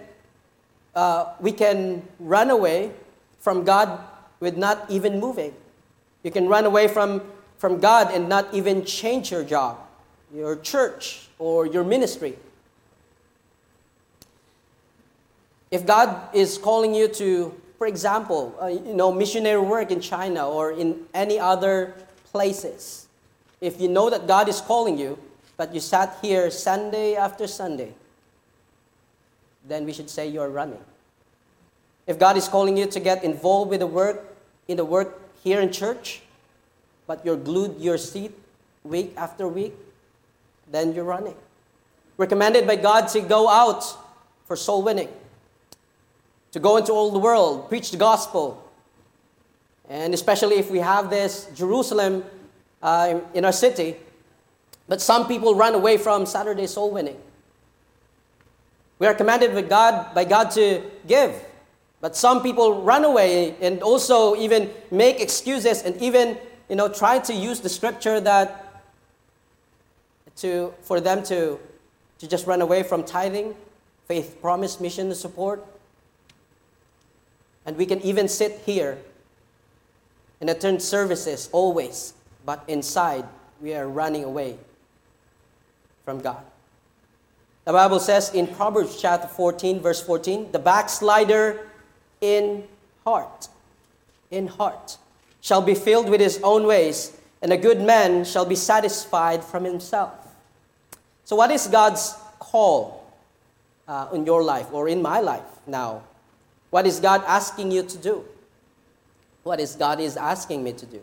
uh, 0.96 1.34
we 1.40 1.52
can 1.52 2.08
run 2.20 2.50
away 2.50 2.92
from 3.40 3.64
God 3.64 4.00
with 4.40 4.56
not 4.56 4.86
even 4.90 5.20
moving. 5.20 5.54
You 6.24 6.32
can 6.32 6.48
run 6.48 6.66
away 6.66 6.88
from, 6.88 7.22
from 7.58 7.80
God 7.80 8.14
and 8.14 8.30
not 8.30 8.54
even 8.54 8.86
change 8.86 9.32
your 9.32 9.44
job, 9.44 9.80
your 10.34 10.56
church, 10.56 11.28
or 11.40 11.66
your 11.66 11.84
ministry. 11.84 12.38
If 15.70 15.86
God 15.86 16.34
is 16.34 16.58
calling 16.58 16.96
you 16.96 17.08
to, 17.10 17.54
for 17.78 17.88
example, 17.88 18.56
uh, 18.62 18.68
you 18.68 18.94
know, 18.94 19.12
missionary 19.12 19.60
work 19.60 19.92
in 19.92 20.00
China 20.00 20.48
or 20.48 20.72
in 20.72 21.06
any 21.14 21.40
other 21.40 21.94
places, 22.32 23.08
if 23.60 23.82
you 23.82 23.90
know 23.90 24.10
that 24.10 24.28
God 24.28 24.48
is 24.48 24.62
calling 24.62 24.98
you, 24.98 25.18
but 25.58 25.74
you 25.74 25.80
sat 25.80 26.18
here 26.22 26.50
Sunday 26.52 27.16
after 27.16 27.48
Sunday, 27.48 27.94
then 29.68 29.86
we 29.86 29.92
should 29.92 30.10
say 30.10 30.28
you're 30.28 30.50
running. 30.50 30.84
If 32.06 32.18
God 32.18 32.38
is 32.38 32.48
calling 32.48 32.78
you 32.78 32.86
to 32.86 33.00
get 33.02 33.24
involved 33.24 33.70
with 33.70 33.82
the 33.82 33.88
work, 33.88 34.24
in 34.70 34.78
the 34.78 34.86
work 34.86 35.20
here 35.44 35.60
in 35.60 35.72
church, 35.72 36.22
but 37.08 37.26
you're 37.26 37.36
glued 37.36 37.82
your 37.82 37.98
seat 37.98 38.32
week 38.84 39.14
after 39.18 39.48
week, 39.48 39.74
then 40.72 40.94
you're 40.94 41.04
running. 41.04 41.36
Recommended 42.16 42.66
by 42.66 42.78
God 42.78 43.10
to 43.10 43.20
go 43.20 43.50
out 43.50 43.84
for 44.46 44.56
soul 44.56 44.84
winning 44.84 45.10
to 46.58 46.62
go 46.62 46.78
into 46.78 46.92
all 46.92 47.12
the 47.12 47.20
world, 47.20 47.70
preach 47.70 47.92
the 47.92 47.98
gospel. 47.98 48.68
And 49.90 50.12
especially 50.12 50.56
if 50.56 50.72
we 50.72 50.80
have 50.80 51.12
this 51.12 51.48
Jerusalem 51.54 52.24
uh, 52.82 53.20
in 53.36 53.46
our 53.46 53.52
city, 53.52 53.96
but 54.88 55.00
some 55.00 55.28
people 55.28 55.54
run 55.54 55.76
away 55.76 56.00
from 56.00 56.26
Saturday 56.26 56.66
soul 56.66 56.90
winning. 56.90 57.18
We 58.98 59.06
are 59.06 59.14
commanded 59.14 59.54
by 59.54 59.62
God, 59.62 60.16
by 60.16 60.24
God 60.24 60.50
to 60.52 60.82
give, 61.06 61.32
but 62.02 62.16
some 62.16 62.42
people 62.42 62.82
run 62.82 63.06
away 63.06 63.56
and 63.62 63.84
also 63.84 64.36
even 64.36 64.72
make 64.90 65.22
excuses 65.22 65.84
and 65.84 65.96
even 66.02 66.40
you 66.70 66.76
know 66.76 66.90
try 66.90 67.20
to 67.20 67.34
use 67.34 67.60
the 67.60 67.70
scripture 67.70 68.20
that 68.22 68.82
to 70.38 70.74
for 70.82 71.00
them 71.00 71.22
to 71.26 71.60
to 72.18 72.28
just 72.28 72.48
run 72.48 72.62
away 72.62 72.82
from 72.82 73.04
tithing, 73.04 73.54
faith, 74.08 74.42
promise, 74.42 74.80
mission, 74.80 75.14
support. 75.14 75.64
And 77.68 77.78
we 77.78 77.86
can 77.86 78.02
even 78.02 78.28
sit 78.30 78.62
here 78.66 78.98
and 80.40 80.50
attend 80.50 80.82
services 80.82 81.50
always, 81.52 82.14
but 82.46 82.64
inside 82.68 83.26
we 83.62 83.76
are 83.76 83.88
running 83.88 84.24
away 84.24 84.58
from 86.06 86.22
God. 86.22 86.44
The 87.66 87.74
Bible 87.74 88.00
says 88.00 88.34
in 88.34 88.48
Proverbs 88.48 89.02
chapter 89.02 89.28
14, 89.28 89.82
verse 89.82 90.02
14, 90.02 90.54
the 90.54 90.60
backslider 90.60 91.68
in 92.22 92.64
heart, 93.04 93.50
in 94.32 94.48
heart, 94.48 94.98
shall 95.42 95.62
be 95.62 95.76
filled 95.76 96.10
with 96.10 96.22
his 96.22 96.40
own 96.44 96.66
ways, 96.66 97.18
and 97.42 97.52
a 97.52 97.58
good 97.58 97.82
man 97.82 98.24
shall 98.24 98.46
be 98.46 98.56
satisfied 98.56 99.44
from 99.44 99.66
himself. 99.66 100.14
So, 101.26 101.36
what 101.36 101.52
is 101.52 101.68
God's 101.68 102.16
call 102.40 103.06
uh, 103.86 104.08
in 104.14 104.26
your 104.26 104.44
life 104.44 104.72
or 104.72 104.88
in 104.88 105.02
my 105.02 105.20
life 105.20 105.44
now? 105.68 106.04
What 106.78 106.86
is 106.86 107.00
God 107.00 107.24
asking 107.26 107.72
you 107.72 107.82
to 107.82 107.98
do? 107.98 108.24
What 109.42 109.60
is 109.60 109.74
God 109.74 110.00
is 110.00 110.16
asking 110.16 110.64
me 110.64 110.74
to 110.74 110.86
do? 110.86 111.02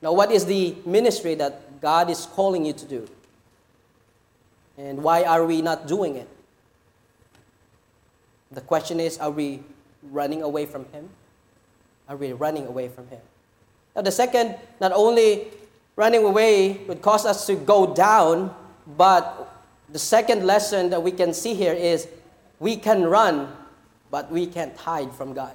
Now, 0.00 0.12
what 0.12 0.30
is 0.30 0.46
the 0.46 0.76
ministry 0.86 1.34
that 1.34 1.80
God 1.80 2.08
is 2.08 2.24
calling 2.26 2.64
you 2.64 2.72
to 2.72 2.86
do? 2.86 3.08
And 4.78 5.02
why 5.02 5.24
are 5.24 5.44
we 5.44 5.60
not 5.60 5.88
doing 5.88 6.14
it? 6.14 6.28
The 8.52 8.60
question 8.60 9.00
is 9.00 9.18
are 9.18 9.32
we 9.32 9.64
running 10.12 10.40
away 10.40 10.66
from 10.66 10.84
Him? 10.92 11.08
are 12.08 12.14
we 12.14 12.32
running 12.32 12.68
away 12.68 12.86
from 12.86 13.08
Him? 13.08 13.20
Now, 13.96 14.02
the 14.02 14.12
second, 14.12 14.54
not 14.80 14.92
only 14.92 15.48
running 15.96 16.22
away 16.22 16.74
would 16.86 17.02
cause 17.02 17.26
us 17.26 17.44
to 17.48 17.56
go 17.56 17.92
down, 17.92 18.54
but 18.96 19.52
the 19.90 19.98
second 19.98 20.46
lesson 20.46 20.90
that 20.90 21.02
we 21.02 21.10
can 21.10 21.34
see 21.34 21.54
here 21.54 21.72
is 21.72 22.06
we 22.60 22.76
can 22.76 23.02
run, 23.02 23.65
but 24.10 24.30
we 24.30 24.46
can't 24.46 24.76
hide 24.76 25.12
from 25.12 25.32
God. 25.32 25.54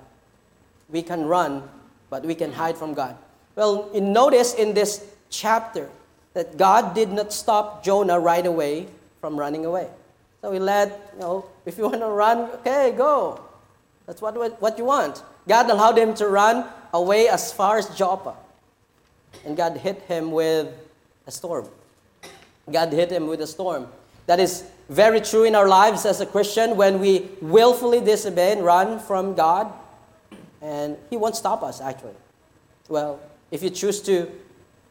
We 0.90 1.02
can 1.02 1.26
run, 1.26 1.64
but 2.10 2.24
we 2.24 2.36
can 2.36 2.52
hide 2.52 2.78
from 2.78 2.94
God. 2.94 3.16
Well, 3.56 3.90
you 3.94 4.02
notice 4.02 4.54
in 4.54 4.74
this 4.74 5.06
chapter 5.30 5.90
that 6.34 6.58
God 6.58 6.96
did 6.96 7.12
not 7.12 7.34
stop 7.34 7.84
Jonah 7.84 8.20
right 8.20 8.46
away 8.46 8.88
from 9.20 9.38
running 9.38 9.66
away. 9.66 9.90
So 10.42 10.52
he 10.52 10.60
let, 10.60 11.14
you 11.14 11.20
know, 11.20 11.46
if 11.66 11.78
you 11.78 11.84
want 11.86 12.02
to 12.02 12.08
run, 12.08 12.50
okay, 12.60 12.94
go. 12.96 13.40
That's 14.06 14.22
what, 14.22 14.62
what 14.62 14.78
you 14.78 14.86
want. 14.86 15.24
God 15.48 15.70
allowed 15.70 15.98
him 15.98 16.14
to 16.16 16.28
run 16.28 16.66
away 16.94 17.28
as 17.28 17.54
far 17.54 17.78
as 17.78 17.88
Joppa. 17.96 18.36
And 19.46 19.56
God 19.56 19.78
hit 19.78 20.02
him 20.04 20.32
with 20.32 20.68
a 21.26 21.32
storm. 21.32 21.68
God 22.70 22.92
hit 22.92 23.12
him 23.12 23.28
with 23.28 23.42
a 23.42 23.48
storm. 23.48 23.88
That 24.28 24.40
is 24.40 24.64
very 24.92 25.22
true 25.22 25.46
in 25.46 25.56
our 25.56 25.70
lives 25.70 26.06
as 26.06 26.20
a 26.20 26.26
Christian 26.26 26.76
when 26.76 27.00
we 27.00 27.30
willfully 27.42 28.02
disobey 28.02 28.52
and 28.52 28.66
run 28.66 29.00
from 29.00 29.34
God. 29.36 29.72
And 30.62 30.98
He 31.10 31.16
won't 31.16 31.38
stop 31.38 31.64
us, 31.64 31.80
actually. 31.80 32.14
Well, 32.90 33.22
if 33.52 33.64
you 33.64 33.70
choose 33.70 34.02
to, 34.02 34.30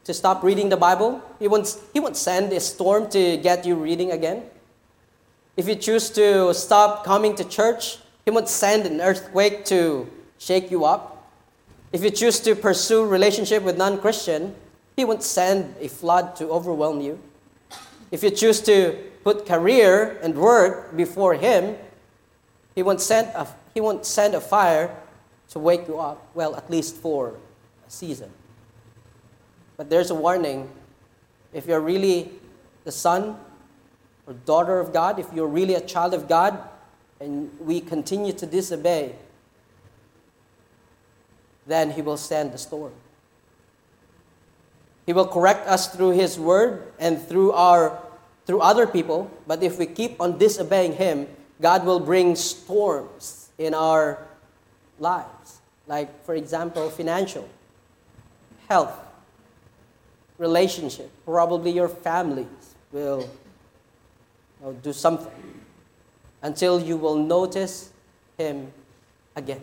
to 0.05 0.15
stop 0.15 0.43
reading 0.43 0.71
the 0.71 0.77
Bible, 0.77 1.23
he 1.39 1.49
won't, 1.49 1.79
he 1.93 2.01
won't 2.01 2.17
send 2.17 2.51
a 2.53 2.61
storm 2.61 3.11
to 3.11 3.37
get 3.37 3.67
you 3.67 3.75
reading 3.75 4.11
again. 4.13 4.45
If 5.57 5.69
you 5.69 5.75
choose 5.75 6.09
to 6.11 6.55
stop 6.55 7.05
coming 7.05 7.35
to 7.37 7.45
church, 7.45 7.99
He 8.25 8.31
won't 8.31 8.49
send 8.49 8.87
an 8.87 9.01
earthquake 9.01 9.67
to 9.67 10.09
shake 10.39 10.71
you 10.71 10.87
up. 10.87 11.29
If 11.93 12.03
you 12.03 12.11
choose 12.11 12.41
to 12.41 12.55
pursue 12.55 13.05
relationship 13.05 13.63
with 13.63 13.77
non-Christian, 13.77 14.55
He 14.97 15.05
won't 15.05 15.23
send 15.23 15.75
a 15.79 15.89
flood 15.89 16.37
to 16.37 16.49
overwhelm 16.49 17.03
you. 17.03 17.19
If 18.11 18.23
you 18.23 18.31
choose 18.31 18.61
to 18.63 18.97
put 19.33 19.47
career 19.47 20.19
and 20.23 20.35
work 20.35 20.97
before 20.97 21.35
Him, 21.35 21.77
He 22.75 22.83
won't 22.83 23.01
send 23.01 23.29
a, 23.29 23.47
he 23.75 23.81
won't 23.81 24.05
send 24.05 24.35
a 24.35 24.41
fire 24.41 24.97
to 25.51 25.59
wake 25.59 25.87
you 25.87 25.99
up, 26.01 26.27
well, 26.35 26.57
at 26.57 26.69
least 26.71 26.97
for 26.97 27.35
a 27.87 27.91
season. 27.91 28.31
But 29.77 29.89
there's 29.91 30.11
a 30.11 30.15
warning. 30.15 30.69
If 31.53 31.67
you're 31.67 31.81
really 31.81 32.31
the 32.85 32.93
son 32.93 33.37
or 34.27 34.35
daughter 34.35 34.81
of 34.81 34.93
God, 34.93 35.19
if 35.19 35.27
you're 35.33 35.49
really 35.49 35.75
a 35.75 35.81
child 35.81 36.15
of 36.15 36.29
God, 36.29 36.59
and 37.21 37.51
we 37.61 37.81
continue 37.81 38.33
to 38.33 38.47
disobey, 38.47 39.15
then 41.67 41.91
He 41.91 42.03
will 42.03 42.17
send 42.17 42.53
the 42.53 42.59
storm. 42.59 42.93
He 45.07 45.13
will 45.13 45.27
correct 45.27 45.69
us 45.69 45.95
through 45.95 46.11
His 46.11 46.39
word 46.39 46.93
and 46.99 47.21
through 47.21 47.53
our 47.53 48.00
through 48.51 48.59
other 48.63 48.85
people, 48.85 49.31
but 49.47 49.63
if 49.63 49.79
we 49.79 49.87
keep 49.87 50.21
on 50.21 50.37
disobeying 50.37 50.95
Him, 50.95 51.29
God 51.61 51.87
will 51.87 52.01
bring 52.01 52.35
storms 52.35 53.49
in 53.59 53.75
our 53.75 54.27
lives. 54.99 55.61
Like, 55.87 56.25
for 56.25 56.35
example, 56.35 56.91
financial, 56.91 57.49
health, 58.69 58.93
relationship, 60.37 61.13
probably 61.25 61.71
your 61.71 61.89
families 61.89 62.75
will 62.91 63.21
you 63.21 64.67
know, 64.67 64.73
do 64.83 64.93
something 64.93 65.31
until 66.43 66.81
you 66.81 66.97
will 66.97 67.15
notice 67.15 67.93
Him 68.37 68.73
again. 69.37 69.63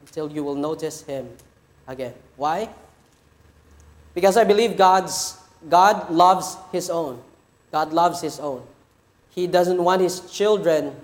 Until 0.00 0.32
you 0.32 0.42
will 0.42 0.56
notice 0.56 1.02
Him 1.02 1.28
again. 1.86 2.14
Why? 2.34 2.70
Because 4.14 4.36
I 4.36 4.42
believe 4.42 4.76
God's 4.76 5.38
God 5.68 6.10
loves 6.10 6.56
His 6.72 6.90
own. 6.90 7.22
God 7.70 7.92
loves 7.92 8.20
His 8.20 8.38
own. 8.40 8.62
He 9.30 9.46
doesn't 9.46 9.82
want 9.82 10.02
His 10.02 10.20
children 10.30 10.94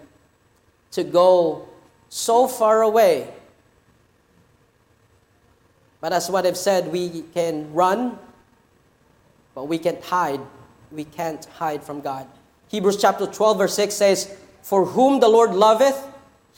to 0.93 1.05
go 1.05 1.69
so 2.09 2.47
far 2.47 2.83
away. 2.83 3.29
But 6.01 6.13
as 6.13 6.31
what 6.31 6.47
I've 6.47 6.57
said, 6.57 6.93
we 6.93 7.23
can 7.35 7.73
run, 7.73 8.19
but 9.55 9.65
we 9.65 9.79
can't 9.79 10.03
hide. 10.05 10.41
We 10.93 11.05
can't 11.05 11.45
hide 11.47 11.83
from 11.83 12.01
God. 12.01 12.27
Hebrews 12.69 13.01
chapter 13.01 13.27
12, 13.27 13.59
verse 13.59 13.75
6 13.75 13.95
says, 13.95 14.37
For 14.63 14.85
whom 14.85 15.21
the 15.21 15.29
Lord 15.29 15.55
loveth, 15.55 16.07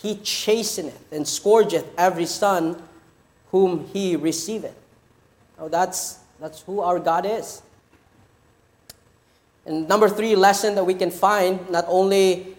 he 0.03 0.17
chasteneth 0.17 1.13
and 1.13 1.27
scourgeth 1.27 1.87
every 1.97 2.27
son 2.27 2.83
whom 3.51 3.87
he 3.93 4.17
receiveth. 4.17 4.77
Oh, 5.59 5.69
that's, 5.69 6.19
that's 6.41 6.63
who 6.63 6.81
our 6.81 6.99
God 6.99 7.25
is. 7.25 7.63
And 9.67 9.89
number 9.89 10.09
three 10.09 10.37
lesson 10.37 10.77
that 10.77 10.85
we 10.85 10.95
can 10.95 11.11
find, 11.11 11.69
not 11.69 11.85
only 11.89 12.57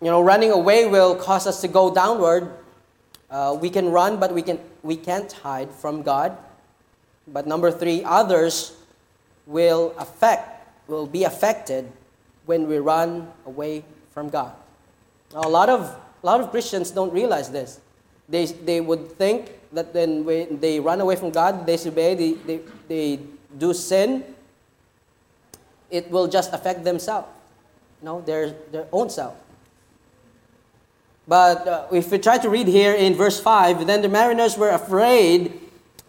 you 0.00 0.06
know, 0.06 0.22
running 0.22 0.52
away 0.52 0.86
will 0.86 1.16
cause 1.16 1.46
us 1.46 1.60
to 1.62 1.68
go 1.68 1.92
downward. 1.92 2.52
Uh, 3.30 3.58
we 3.60 3.68
can 3.68 3.90
run, 3.90 4.20
but 4.20 4.32
we, 4.32 4.42
can, 4.42 4.60
we 4.82 4.96
can't 4.96 5.30
hide 5.32 5.70
from 5.70 6.02
God. 6.02 6.36
But 7.26 7.46
number 7.46 7.70
three, 7.70 8.04
others 8.04 8.76
will 9.46 9.94
affect, 9.98 10.68
will 10.88 11.06
be 11.06 11.24
affected 11.24 11.90
when 12.46 12.68
we 12.68 12.78
run 12.78 13.30
away 13.44 13.84
from 14.10 14.28
God. 14.28 14.54
Now, 15.34 15.40
a 15.42 15.50
lot 15.50 15.68
of, 15.68 15.80
a 16.22 16.26
lot 16.26 16.40
of 16.40 16.50
Christians 16.50 16.90
don't 16.90 17.12
realize 17.12 17.50
this. 17.50 17.80
They, 18.28 18.46
they 18.46 18.80
would 18.80 19.12
think 19.12 19.52
that 19.72 19.92
then 19.92 20.24
when 20.24 20.60
they 20.60 20.80
run 20.80 21.00
away 21.00 21.16
from 21.16 21.30
God, 21.30 21.66
they 21.66 21.72
disobey, 21.72 22.14
they, 22.14 22.32
they, 22.32 22.60
they 22.86 23.20
do 23.58 23.74
sin, 23.74 24.24
it 25.90 26.10
will 26.10 26.28
just 26.28 26.52
affect 26.52 26.84
themselves, 26.84 27.28
you 28.00 28.06
know, 28.06 28.20
their, 28.22 28.50
their 28.70 28.86
own 28.92 29.10
self. 29.10 29.36
But 31.26 31.68
uh, 31.68 31.86
if 31.92 32.10
we 32.10 32.18
try 32.18 32.38
to 32.38 32.48
read 32.48 32.66
here 32.66 32.94
in 32.94 33.14
verse 33.14 33.38
5, 33.38 33.86
then 33.86 34.00
the 34.00 34.08
mariners 34.08 34.56
were 34.56 34.70
afraid 34.70 35.60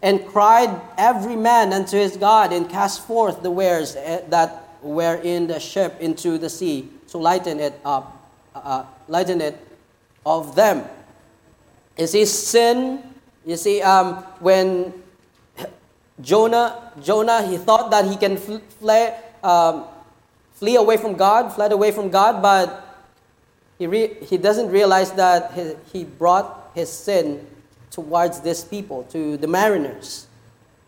and 0.02 0.26
cried 0.26 0.80
every 0.96 1.36
man 1.36 1.72
unto 1.72 1.98
his 1.98 2.16
God 2.16 2.52
and 2.52 2.68
cast 2.68 3.06
forth 3.06 3.42
the 3.42 3.50
wares 3.50 3.96
eh, 3.96 4.22
that 4.28 4.68
were 4.82 5.16
in 5.16 5.46
the 5.46 5.60
ship 5.60 5.96
into 6.00 6.38
the 6.38 6.48
sea 6.48 6.88
to 7.08 7.18
lighten 7.18 7.60
it 7.60 7.78
up, 7.84 8.32
uh, 8.54 8.58
uh, 8.58 8.86
lighten 9.08 9.42
it 9.42 9.58
of 10.24 10.54
them. 10.54 10.88
You 11.98 12.06
see, 12.06 12.24
sin, 12.24 13.02
you 13.44 13.56
see, 13.56 13.82
um, 13.82 14.16
when 14.40 14.94
Jonah, 16.20 16.92
Jonah, 17.02 17.46
he 17.46 17.58
thought 17.58 17.90
that 17.90 18.06
he 18.06 18.16
can 18.16 18.38
flee, 18.38 19.10
um, 19.42 19.84
flee 20.52 20.76
away 20.76 20.96
from 20.96 21.14
God, 21.14 21.52
fled 21.52 21.72
away 21.72 21.90
from 21.90 22.10
God, 22.10 22.42
but 22.42 22.86
he, 23.78 23.86
re- 23.86 24.14
he 24.22 24.36
doesn't 24.36 24.70
realize 24.70 25.12
that 25.12 25.52
he, 25.54 25.72
he 25.92 26.04
brought 26.04 26.70
his 26.74 26.90
sin 26.90 27.46
towards 27.90 28.40
these 28.40 28.62
people, 28.62 29.04
to 29.04 29.36
the 29.36 29.46
mariners. 29.46 30.26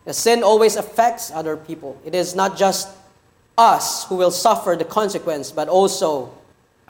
The 0.05 0.13
sin 0.13 0.43
always 0.43 0.75
affects 0.75 1.31
other 1.31 1.57
people. 1.57 1.99
It 2.05 2.15
is 2.15 2.35
not 2.35 2.57
just 2.57 2.89
us 3.57 4.05
who 4.05 4.15
will 4.15 4.31
suffer 4.31 4.75
the 4.77 4.85
consequence, 4.85 5.51
but 5.51 5.67
also 5.67 6.33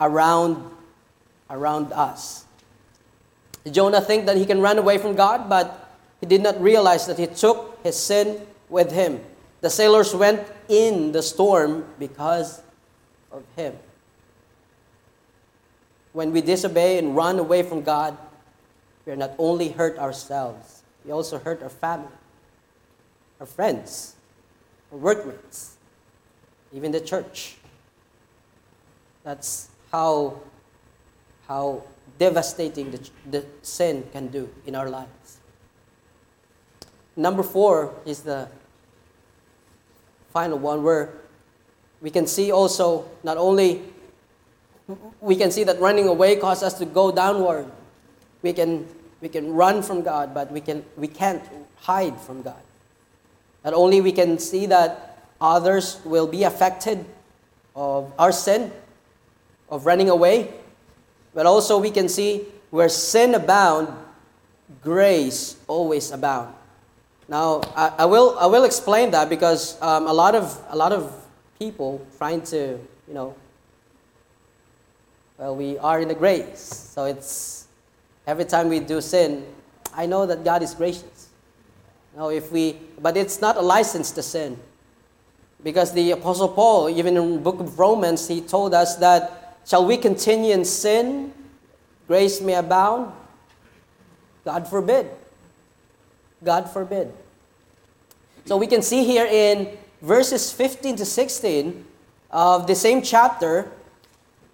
around, 0.00 0.70
around 1.50 1.92
us. 1.92 2.44
Jonah 3.70 4.00
think 4.00 4.26
that 4.26 4.36
he 4.36 4.44
can 4.44 4.60
run 4.60 4.78
away 4.78 4.98
from 4.98 5.14
God, 5.14 5.48
but 5.48 5.90
he 6.20 6.26
did 6.26 6.42
not 6.42 6.60
realize 6.60 7.06
that 7.06 7.18
he 7.18 7.26
took 7.26 7.78
his 7.82 7.96
sin 7.96 8.46
with 8.68 8.92
him. 8.92 9.20
The 9.64 9.70
sailors 9.70 10.14
went 10.14 10.46
in 10.68 11.12
the 11.12 11.22
storm 11.22 11.86
because 11.98 12.60
of 13.32 13.42
him. 13.56 13.72
When 16.12 16.32
we 16.32 16.42
disobey 16.42 16.98
and 16.98 17.16
run 17.16 17.38
away 17.38 17.62
from 17.62 17.80
God, 17.80 18.14
we 19.06 19.12
are 19.12 19.16
not 19.16 19.30
only 19.38 19.70
hurt 19.70 19.98
ourselves, 19.98 20.82
we 21.02 21.12
also 21.12 21.38
hurt 21.38 21.62
our 21.62 21.70
family, 21.70 22.12
our 23.40 23.46
friends, 23.46 24.16
our 24.92 24.98
workmates, 24.98 25.78
even 26.70 26.92
the 26.92 27.00
church. 27.00 27.56
That's 29.22 29.70
how, 29.90 30.40
how 31.48 31.84
devastating 32.18 32.90
the, 32.90 33.10
the 33.30 33.46
sin 33.62 34.04
can 34.12 34.26
do 34.26 34.50
in 34.66 34.74
our 34.74 34.90
lives. 34.90 35.38
Number 37.16 37.42
four 37.42 37.94
is 38.04 38.20
the 38.20 38.50
final 40.34 40.58
one 40.58 40.82
where 40.82 41.10
we 42.02 42.10
can 42.10 42.26
see 42.26 42.50
also 42.50 43.06
not 43.22 43.38
only 43.38 43.80
we 45.20 45.36
can 45.36 45.50
see 45.50 45.62
that 45.62 45.78
running 45.80 46.08
away 46.08 46.36
causes 46.36 46.64
us 46.64 46.74
to 46.74 46.84
go 46.84 47.12
downward. 47.12 47.70
We 48.42 48.52
can 48.52 48.86
we 49.22 49.28
can 49.28 49.54
run 49.54 49.80
from 49.80 50.02
God, 50.02 50.34
but 50.34 50.50
we 50.50 50.60
can 50.60 50.84
we 50.96 51.06
can't 51.06 51.42
hide 51.76 52.20
from 52.20 52.42
God. 52.42 52.60
Not 53.64 53.74
only 53.74 54.00
we 54.00 54.10
can 54.10 54.38
see 54.38 54.66
that 54.66 55.22
others 55.40 56.00
will 56.04 56.26
be 56.26 56.42
affected 56.42 57.06
of 57.76 58.12
our 58.18 58.32
sin, 58.32 58.72
of 59.70 59.86
running 59.86 60.10
away, 60.10 60.52
but 61.32 61.46
also 61.46 61.78
we 61.78 61.90
can 61.90 62.08
see 62.08 62.44
where 62.70 62.88
sin 62.88 63.34
abound, 63.34 63.88
grace 64.82 65.56
always 65.68 66.10
abound. 66.10 66.53
Now, 67.28 67.62
I, 67.74 67.92
I 68.00 68.04
will, 68.04 68.38
I 68.38 68.46
will 68.46 68.64
explain 68.64 69.10
that 69.12 69.28
because 69.28 69.80
um, 69.80 70.06
a, 70.06 70.12
lot 70.12 70.34
of, 70.34 70.60
a 70.68 70.76
lot 70.76 70.92
of 70.92 71.14
people 71.58 72.06
trying 72.18 72.42
to, 72.42 72.78
you 73.08 73.14
know, 73.14 73.34
well, 75.38 75.56
we 75.56 75.78
are 75.78 76.00
in 76.00 76.08
the 76.08 76.14
grace. 76.14 76.60
So 76.60 77.04
it's 77.04 77.66
every 78.26 78.44
time 78.44 78.68
we 78.68 78.80
do 78.80 79.00
sin, 79.00 79.44
I 79.94 80.06
know 80.06 80.26
that 80.26 80.44
God 80.44 80.62
is 80.62 80.74
gracious. 80.74 81.28
No, 82.16 82.30
if 82.30 82.52
we, 82.52 82.78
but 83.00 83.16
it's 83.16 83.40
not 83.40 83.56
a 83.56 83.60
license 83.60 84.10
to 84.12 84.22
sin. 84.22 84.58
Because 85.62 85.92
the 85.92 86.12
Apostle 86.12 86.48
Paul, 86.48 86.90
even 86.90 87.16
in 87.16 87.42
book 87.42 87.58
of 87.58 87.78
Romans, 87.78 88.28
he 88.28 88.40
told 88.40 88.74
us 88.74 88.96
that, 88.96 89.56
shall 89.66 89.86
we 89.86 89.96
continue 89.96 90.52
in 90.52 90.64
sin? 90.64 91.32
Grace 92.06 92.40
may 92.40 92.54
abound? 92.54 93.12
God 94.44 94.68
forbid. 94.68 95.08
God 96.44 96.70
forbid. 96.70 97.12
So 98.44 98.56
we 98.56 98.66
can 98.66 98.82
see 98.82 99.04
here 99.04 99.26
in 99.26 99.76
verses 100.02 100.52
15 100.52 100.96
to 100.96 101.04
16 101.04 101.84
of 102.30 102.66
the 102.66 102.74
same 102.74 103.00
chapter, 103.00 103.72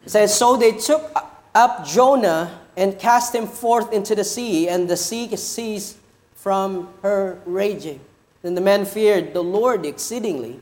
it 0.04 0.10
says, 0.10 0.36
So 0.36 0.56
they 0.56 0.72
took 0.72 1.12
up 1.54 1.86
Jonah 1.86 2.60
and 2.76 2.98
cast 2.98 3.34
him 3.34 3.46
forth 3.46 3.92
into 3.92 4.14
the 4.14 4.24
sea, 4.24 4.68
and 4.68 4.88
the 4.88 4.96
sea 4.96 5.34
ceased 5.36 5.96
from 6.34 6.88
her 7.02 7.40
raging. 7.44 8.00
Then 8.42 8.54
the 8.54 8.60
men 8.60 8.84
feared 8.86 9.34
the 9.34 9.42
Lord 9.42 9.84
exceedingly, 9.84 10.60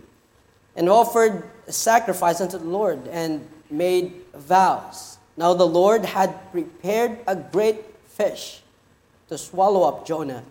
and 0.75 0.89
offered 0.89 1.49
sacrifice 1.69 2.41
unto 2.41 2.59
the 2.59 2.65
Lord, 2.65 3.07
and 3.09 3.47
made 3.71 4.15
vows. 4.35 5.19
Now 5.37 5.55
the 5.55 5.67
Lord 5.67 6.05
had 6.05 6.51
prepared 6.51 7.19
a 7.27 7.37
great 7.37 7.85
fish 8.07 8.63
to 9.29 9.37
swallow 9.39 9.83
up 9.83 10.07
Jonah. 10.07 10.43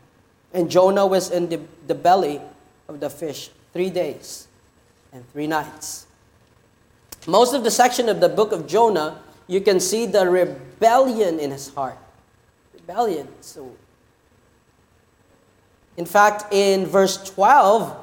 And 0.54 0.70
Jonah 0.70 1.06
was 1.06 1.30
in 1.30 1.50
the, 1.50 1.60
the 1.88 1.96
belly 1.96 2.42
of 2.88 3.00
the 3.00 3.10
fish 3.10 3.50
three 3.74 3.90
days 3.90 4.48
and 5.12 5.30
three 5.32 5.48
nights. 5.48 6.08
Most 7.26 7.54
of 7.54 7.64
the 7.64 7.72
section 7.72 8.10
of 8.10 8.20
the 8.20 8.30
book 8.30 8.52
of 8.52 8.68
Jonah, 8.68 9.22
you 9.48 9.62
can 9.62 9.80
see 9.80 10.06
the 10.06 10.28
rebellion 10.30 11.40
in 11.40 11.52
his 11.52 11.74
heart. 11.74 11.98
Rebellion. 12.74 13.28
So, 13.42 13.76
in 15.98 16.06
fact, 16.06 16.54
in 16.54 16.86
verse 16.86 17.18
12, 17.32 17.96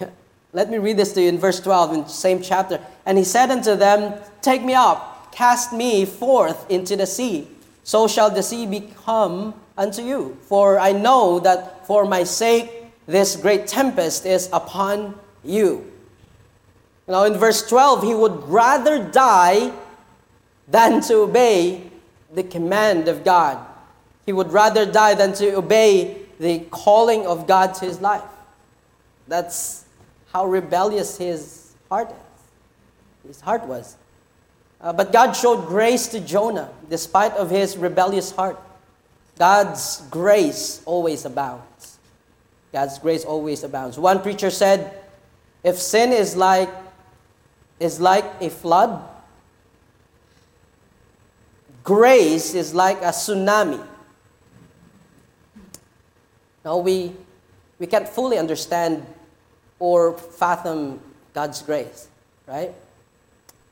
let 0.52 0.70
me 0.70 0.78
read 0.78 0.96
this 0.96 1.12
to 1.12 1.22
you 1.22 1.28
in 1.28 1.38
verse 1.38 1.60
12 1.60 1.92
in 1.92 2.02
the 2.02 2.08
same 2.08 2.40
chapter. 2.40 2.80
And 3.04 3.18
he 3.18 3.24
said 3.24 3.50
unto 3.50 3.76
them, 3.76 4.14
Take 4.40 4.62
me 4.62 4.74
up, 4.74 5.32
cast 5.32 5.72
me 5.72 6.06
forth 6.06 6.70
into 6.70 6.96
the 6.96 7.06
sea 7.06 7.48
so 7.90 8.06
shall 8.06 8.30
the 8.30 8.42
sea 8.42 8.66
become 8.66 9.54
unto 9.80 10.02
you. 10.02 10.36
For 10.42 10.78
I 10.78 10.92
know 10.92 11.40
that 11.40 11.86
for 11.86 12.04
my 12.04 12.22
sake 12.22 12.70
this 13.06 13.34
great 13.34 13.66
tempest 13.66 14.26
is 14.26 14.50
upon 14.52 15.18
you. 15.42 15.90
Now, 17.08 17.24
in 17.24 17.34
verse 17.34 17.66
12, 17.66 18.04
he 18.04 18.14
would 18.14 18.44
rather 18.44 19.02
die 19.02 19.72
than 20.68 21.00
to 21.02 21.22
obey 21.22 21.90
the 22.32 22.44
command 22.44 23.08
of 23.08 23.24
God. 23.24 23.58
He 24.26 24.32
would 24.32 24.52
rather 24.52 24.86
die 24.86 25.14
than 25.14 25.32
to 25.34 25.54
obey 25.56 26.18
the 26.38 26.60
calling 26.70 27.26
of 27.26 27.48
God 27.48 27.74
to 27.76 27.86
his 27.86 28.00
life. 28.00 28.22
That's 29.26 29.86
how 30.32 30.46
rebellious 30.46 31.18
his 31.18 31.72
heart 31.88 32.10
is. 32.10 33.28
His 33.28 33.40
heart 33.40 33.66
was. 33.66 33.96
Uh, 34.80 34.92
but 34.92 35.12
God 35.12 35.32
showed 35.32 35.66
grace 35.66 36.06
to 36.08 36.20
Jonah 36.20 36.70
despite 36.88 37.32
of 37.32 37.50
his 37.50 37.76
rebellious 37.76 38.30
heart. 38.30 38.58
God's 39.40 40.02
grace 40.10 40.82
always 40.84 41.24
abounds. 41.24 41.98
God's 42.74 42.98
grace 42.98 43.24
always 43.24 43.64
abounds. 43.64 43.98
One 43.98 44.20
preacher 44.20 44.50
said, 44.50 45.02
if 45.64 45.78
sin 45.78 46.12
is 46.12 46.36
like 46.36 46.68
is 47.78 47.98
like 48.00 48.26
a 48.42 48.50
flood, 48.50 49.02
grace 51.82 52.52
is 52.52 52.74
like 52.74 52.98
a 52.98 53.12
tsunami. 53.16 53.82
Now 56.62 56.76
we 56.76 57.16
we 57.78 57.86
can't 57.86 58.06
fully 58.06 58.36
understand 58.36 59.06
or 59.78 60.18
fathom 60.18 61.00
God's 61.32 61.62
grace, 61.62 62.08
right? 62.46 62.74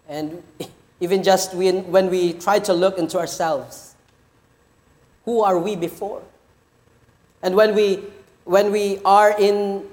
And 0.09 0.42
even 1.00 1.22
just 1.22 1.54
when, 1.54 1.92
when 1.92 2.09
we 2.09 2.33
try 2.33 2.59
to 2.61 2.72
look 2.72 2.96
into 2.96 3.18
ourselves. 3.18 3.88
Who 5.28 5.42
are 5.42 5.58
we 5.58 5.76
before? 5.76 6.22
And 7.42 7.54
when 7.54 7.74
we, 7.74 8.02
when 8.44 8.72
we 8.72 8.98
are 9.04 9.38
in, 9.38 9.84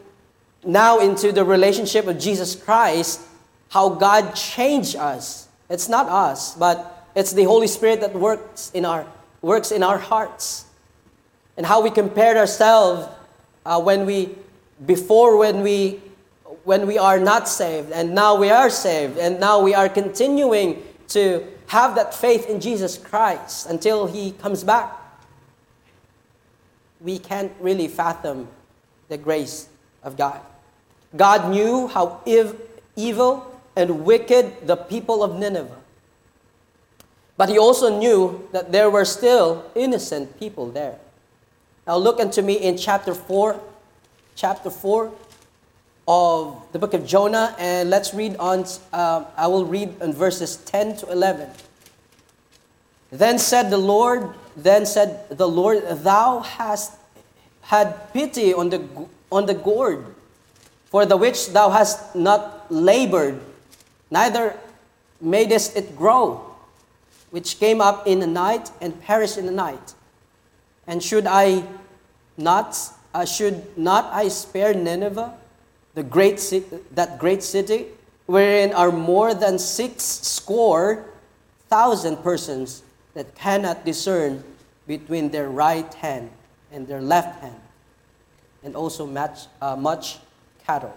now 0.63 0.99
into 0.99 1.33
the 1.33 1.43
relationship 1.43 2.07
of 2.07 2.17
Jesus 2.17 2.55
Christ, 2.55 3.19
how 3.67 3.89
God 3.89 4.33
changed 4.33 4.95
us. 4.95 5.49
It's 5.69 5.89
not 5.89 6.07
us, 6.07 6.55
but 6.55 7.05
it's 7.17 7.33
the 7.33 7.43
Holy 7.43 7.67
Spirit 7.67 7.99
that 7.99 8.15
works 8.15 8.71
in 8.73 8.85
our, 8.85 9.05
works 9.41 9.73
in 9.73 9.83
our 9.83 9.97
hearts. 9.97 10.67
And 11.57 11.65
how 11.65 11.81
we 11.81 11.89
compared 11.91 12.37
ourselves 12.37 13.05
uh, 13.65 13.81
when 13.81 14.05
we, 14.05 14.29
before 14.85 15.35
when 15.35 15.63
we, 15.63 15.99
when 16.63 16.87
we 16.87 16.97
are 16.97 17.19
not 17.19 17.49
saved, 17.49 17.91
and 17.91 18.15
now 18.15 18.37
we 18.37 18.51
are 18.51 18.69
saved, 18.69 19.17
and 19.17 19.41
now 19.41 19.61
we 19.61 19.73
are 19.73 19.89
continuing 19.89 20.81
to 21.09 21.45
have 21.67 21.95
that 21.95 22.13
faith 22.13 22.49
in 22.49 22.61
Jesus 22.61 22.97
Christ 22.97 23.69
until 23.69 24.07
He 24.07 24.31
comes 24.31 24.63
back, 24.63 25.01
we 27.01 27.19
can't 27.19 27.51
really 27.59 27.87
fathom 27.87 28.47
the 29.09 29.17
grace 29.17 29.67
of 30.03 30.17
God. 30.17 30.39
God 31.15 31.49
knew 31.49 31.87
how 31.87 32.21
ev- 32.27 32.59
evil 32.95 33.59
and 33.75 34.05
wicked 34.05 34.67
the 34.67 34.75
people 34.75 35.23
of 35.23 35.37
Nineveh. 35.37 35.77
But 37.37 37.49
he 37.49 37.57
also 37.57 37.97
knew 37.99 38.47
that 38.51 38.71
there 38.71 38.89
were 38.89 39.05
still 39.05 39.65
innocent 39.75 40.39
people 40.39 40.71
there. 40.71 40.97
Now 41.85 41.97
look 41.97 42.19
unto 42.19 42.41
me 42.41 42.55
in 42.55 42.77
chapter 42.77 43.13
4, 43.13 43.59
chapter 44.35 44.69
4, 44.69 45.11
of 46.07 46.61
the 46.71 46.79
book 46.79 46.93
of 46.93 47.05
Jonah, 47.05 47.55
and 47.57 47.89
let's 47.89 48.13
read 48.13 48.35
on. 48.37 48.65
Uh, 48.93 49.25
I 49.35 49.47
will 49.47 49.65
read 49.65 50.01
in 50.01 50.13
verses 50.13 50.57
10 50.57 50.97
to 50.97 51.11
11. 51.11 51.49
Then 53.11 53.39
said 53.39 53.69
the 53.69 53.77
Lord, 53.77 54.33
then 54.55 54.85
said 54.85 55.29
the 55.29 55.47
Lord, 55.47 55.83
Thou 56.03 56.39
hast 56.39 56.93
had 57.61 58.13
pity 58.13 58.53
on 58.53 58.69
the, 58.69 58.81
on 59.31 59.45
the 59.45 59.53
gourd, 59.53 60.05
for 60.85 61.05
the 61.05 61.17
which 61.17 61.49
thou 61.49 61.69
hast 61.69 62.15
not 62.15 62.71
labored, 62.71 63.39
neither 64.11 64.55
madest 65.19 65.75
it 65.75 65.95
grow, 65.95 66.45
which 67.31 67.59
came 67.59 67.81
up 67.81 68.07
in 68.07 68.19
the 68.19 68.27
night 68.27 68.71
and 68.81 68.99
perished 69.01 69.37
in 69.37 69.45
the 69.45 69.51
night. 69.51 69.93
And 70.87 71.01
should 71.01 71.25
I 71.27 71.63
not, 72.37 72.77
uh, 73.13 73.25
should 73.25 73.77
not 73.77 74.05
I 74.13 74.27
spare 74.27 74.73
Nineveh? 74.73 75.33
the 75.95 76.03
great 76.03 76.39
that 76.91 77.17
great 77.17 77.41
city, 77.41 77.87
wherein 78.27 78.73
are 78.73 78.91
more 78.91 79.33
than 79.33 79.57
six 79.57 80.03
score 80.03 81.05
thousand 81.69 82.17
persons 82.17 82.83
that 83.15 83.33
cannot 83.33 83.83
discern 83.83 84.43
between 84.85 85.31
their 85.31 85.49
right 85.49 85.91
hand 85.95 86.29
and 86.71 86.87
their 86.87 87.01
left 87.01 87.41
hand, 87.41 87.59
and 88.63 88.75
also 88.75 89.07
much, 89.07 89.47
uh, 89.61 89.75
much 89.75 90.19
cattle. 90.65 90.95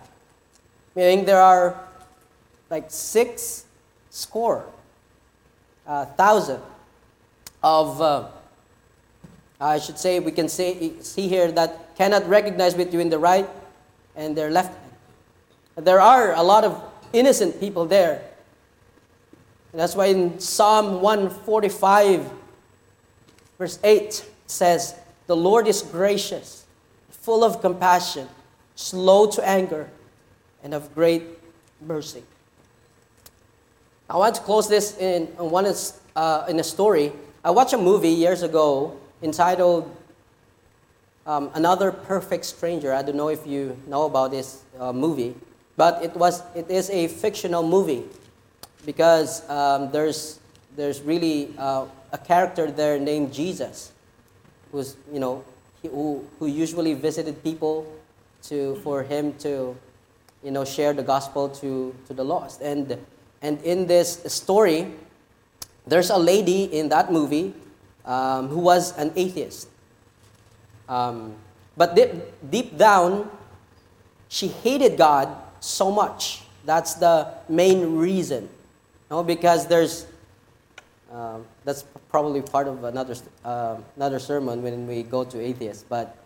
Meaning 0.94 1.24
there 1.24 1.40
are 1.40 1.80
like 2.68 2.90
six 2.90 3.64
score 4.10 4.66
uh, 5.86 6.04
thousand 6.04 6.60
of, 7.62 8.00
uh, 8.02 8.28
I 9.60 9.78
should 9.78 9.98
say, 9.98 10.20
we 10.20 10.32
can 10.32 10.48
say, 10.48 10.92
see 11.00 11.28
here 11.28 11.50
that 11.52 11.96
cannot 11.96 12.28
recognize 12.28 12.74
between 12.74 13.08
the 13.08 13.18
right 13.18 13.48
and 14.16 14.36
their 14.36 14.50
left 14.50 14.76
hand. 14.76 15.86
There 15.86 16.00
are 16.00 16.34
a 16.34 16.42
lot 16.42 16.64
of 16.64 16.82
innocent 17.12 17.60
people 17.60 17.86
there. 17.86 18.22
That's 19.78 19.94
why 19.94 20.06
in 20.06 20.40
Psalm 20.40 21.02
145, 21.02 22.28
verse 23.58 23.78
8 23.84 24.28
says, 24.48 24.96
The 25.28 25.36
Lord 25.36 25.68
is 25.68 25.82
gracious, 25.82 26.66
full 27.10 27.44
of 27.44 27.60
compassion, 27.60 28.26
slow 28.74 29.30
to 29.30 29.48
anger, 29.48 29.88
and 30.64 30.74
of 30.74 30.92
great 30.96 31.22
mercy. 31.80 32.24
I 34.10 34.16
want 34.16 34.34
to 34.34 34.40
close 34.40 34.68
this 34.68 34.98
in, 34.98 35.26
one 35.36 35.72
uh, 36.16 36.46
in 36.48 36.58
a 36.58 36.64
story. 36.64 37.12
I 37.44 37.52
watched 37.52 37.72
a 37.72 37.78
movie 37.78 38.08
years 38.08 38.42
ago 38.42 38.98
entitled 39.22 39.94
um, 41.24 41.52
Another 41.54 41.92
Perfect 41.92 42.46
Stranger. 42.46 42.92
I 42.92 43.02
don't 43.02 43.14
know 43.14 43.28
if 43.28 43.46
you 43.46 43.76
know 43.86 44.06
about 44.06 44.32
this 44.32 44.64
uh, 44.80 44.92
movie. 44.92 45.36
But 45.76 46.02
it, 46.02 46.16
was, 46.16 46.42
it 46.56 46.68
is 46.68 46.90
a 46.90 47.06
fictional 47.06 47.62
movie 47.62 48.02
because 48.86 49.48
um, 49.48 49.90
there's, 49.90 50.40
there's 50.76 51.00
really 51.02 51.54
uh, 51.58 51.86
a 52.12 52.18
character 52.18 52.70
there 52.70 52.98
named 52.98 53.32
Jesus. 53.32 53.92
who's, 54.72 54.96
you 55.12 55.20
know, 55.20 55.44
he, 55.82 55.88
who, 55.88 56.24
who 56.38 56.46
usually 56.46 56.94
visited 56.94 57.42
people 57.42 57.86
to, 58.44 58.76
for 58.76 59.02
him 59.02 59.34
to, 59.38 59.76
you 60.42 60.50
know, 60.50 60.64
share 60.64 60.92
the 60.92 61.02
gospel 61.02 61.48
to, 61.48 61.94
to 62.06 62.14
the 62.14 62.24
lost. 62.24 62.60
And, 62.60 62.98
and 63.42 63.60
in 63.62 63.86
this 63.86 64.22
story, 64.26 64.92
there's 65.86 66.10
a 66.10 66.18
lady 66.18 66.64
in 66.64 66.88
that 66.90 67.12
movie 67.12 67.54
um, 68.04 68.48
who 68.48 68.60
was 68.60 68.96
an 68.98 69.12
atheist. 69.16 69.68
Um, 70.88 71.34
but 71.76 71.94
deep, 71.94 72.10
deep 72.50 72.78
down, 72.78 73.30
she 74.28 74.48
hated 74.48 74.96
God 74.96 75.28
so 75.60 75.90
much. 75.90 76.42
That's 76.64 76.94
the 76.94 77.34
main 77.48 77.96
reason. 77.96 78.48
No, 79.10 79.22
because 79.22 79.66
there's 79.66 80.06
uh, 81.12 81.38
that's 81.64 81.84
probably 82.10 82.42
part 82.42 82.68
of 82.68 82.84
another 82.84 83.14
uh, 83.44 83.76
another 83.96 84.18
sermon 84.18 84.62
when 84.62 84.86
we 84.86 85.02
go 85.02 85.24
to 85.24 85.40
atheists. 85.40 85.84
But 85.88 86.16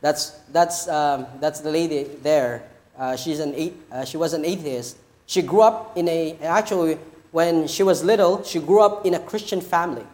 that's 0.00 0.30
that's 0.52 0.86
um, 0.88 1.26
that's 1.40 1.60
the 1.60 1.70
lady 1.70 2.04
there. 2.22 2.68
Uh, 2.98 3.16
she's 3.16 3.40
an 3.40 3.72
uh, 3.90 4.04
she 4.04 4.16
was 4.16 4.34
an 4.34 4.44
atheist. 4.44 4.98
She 5.26 5.40
grew 5.40 5.62
up 5.62 5.96
in 5.96 6.08
a 6.08 6.36
actually 6.42 6.98
when 7.32 7.66
she 7.66 7.82
was 7.82 8.04
little. 8.04 8.42
She 8.44 8.58
grew 8.58 8.82
up 8.82 9.06
in 9.06 9.14
a 9.14 9.18
Christian 9.18 9.62
family. 9.62 10.04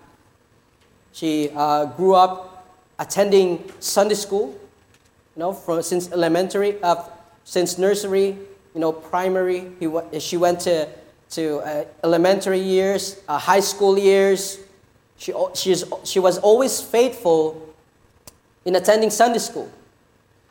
She 1.12 1.50
uh, 1.56 1.86
grew 1.86 2.14
up 2.14 2.68
attending 3.00 3.68
Sunday 3.80 4.14
school. 4.14 4.56
You 5.34 5.40
know, 5.40 5.52
from 5.52 5.82
since 5.82 6.10
elementary, 6.12 6.80
uh, 6.82 7.02
since 7.42 7.78
nursery, 7.78 8.38
you 8.74 8.80
know, 8.80 8.92
primary. 8.92 9.72
He, 9.80 10.20
she 10.20 10.36
went 10.36 10.60
to 10.60 10.88
to 11.30 11.58
uh, 11.58 11.84
elementary 12.02 12.58
years, 12.58 13.20
uh, 13.28 13.38
high 13.38 13.60
school 13.60 13.98
years. 13.98 14.58
She, 15.16 15.32
she's, 15.54 15.84
she 16.04 16.18
was 16.18 16.38
always 16.38 16.80
faithful 16.80 17.74
in 18.64 18.76
attending 18.76 19.10
Sunday 19.10 19.38
school 19.38 19.70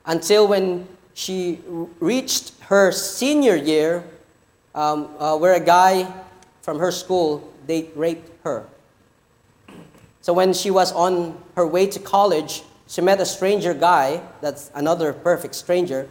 until 0.05 0.47
when 0.47 0.87
she 1.13 1.59
reached 1.99 2.53
her 2.61 2.91
senior 2.91 3.55
year, 3.55 4.03
um, 4.73 5.09
uh, 5.19 5.37
where 5.37 5.53
a 5.53 5.59
guy 5.59 6.11
from 6.61 6.79
her 6.79 6.91
school 6.91 7.51
they 7.67 7.89
raped 7.95 8.31
her. 8.43 8.65
So 10.21 10.33
when 10.33 10.53
she 10.53 10.71
was 10.71 10.91
on 10.91 11.37
her 11.55 11.65
way 11.65 11.87
to 11.87 11.99
college, 11.99 12.63
she 12.87 13.01
met 13.01 13.21
a 13.21 13.25
stranger 13.25 13.73
guy. 13.73 14.21
That's 14.41 14.71
another 14.73 15.13
perfect 15.13 15.55
stranger 15.55 16.07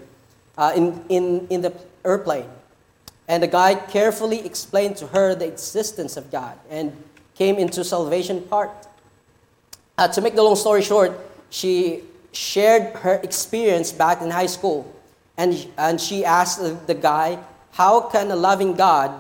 uh, 0.57 0.73
in, 0.77 1.05
in, 1.09 1.47
in 1.51 1.61
the 1.63 1.73
airplane. 2.05 2.47
And 3.29 3.43
the 3.43 3.47
guy 3.47 3.75
carefully 3.75 4.45
explained 4.45 4.97
to 4.97 5.07
her 5.09 5.35
the 5.35 5.47
existence 5.47 6.17
of 6.17 6.33
God 6.33 6.59
and 6.71 6.97
came 7.35 7.57
into 7.57 7.85
salvation 7.85 8.43
part. 8.43 8.71
Uh, 9.99 10.09
to 10.09 10.21
make 10.21 10.35
the 10.35 10.43
long 10.43 10.57
story 10.57 10.83
short, 10.83 11.13
she 11.51 12.03
shared 12.33 12.97
her 12.97 13.21
experience 13.23 13.93
back 13.93 14.23
in 14.23 14.31
high 14.31 14.47
school. 14.47 14.93
And, 15.37 15.69
and 15.77 16.01
she 16.01 16.25
asked 16.25 16.59
the 16.87 16.95
guy, 16.95 17.39
How 17.73 18.01
can 18.01 18.31
a 18.31 18.37
loving 18.37 18.75
God 18.75 19.13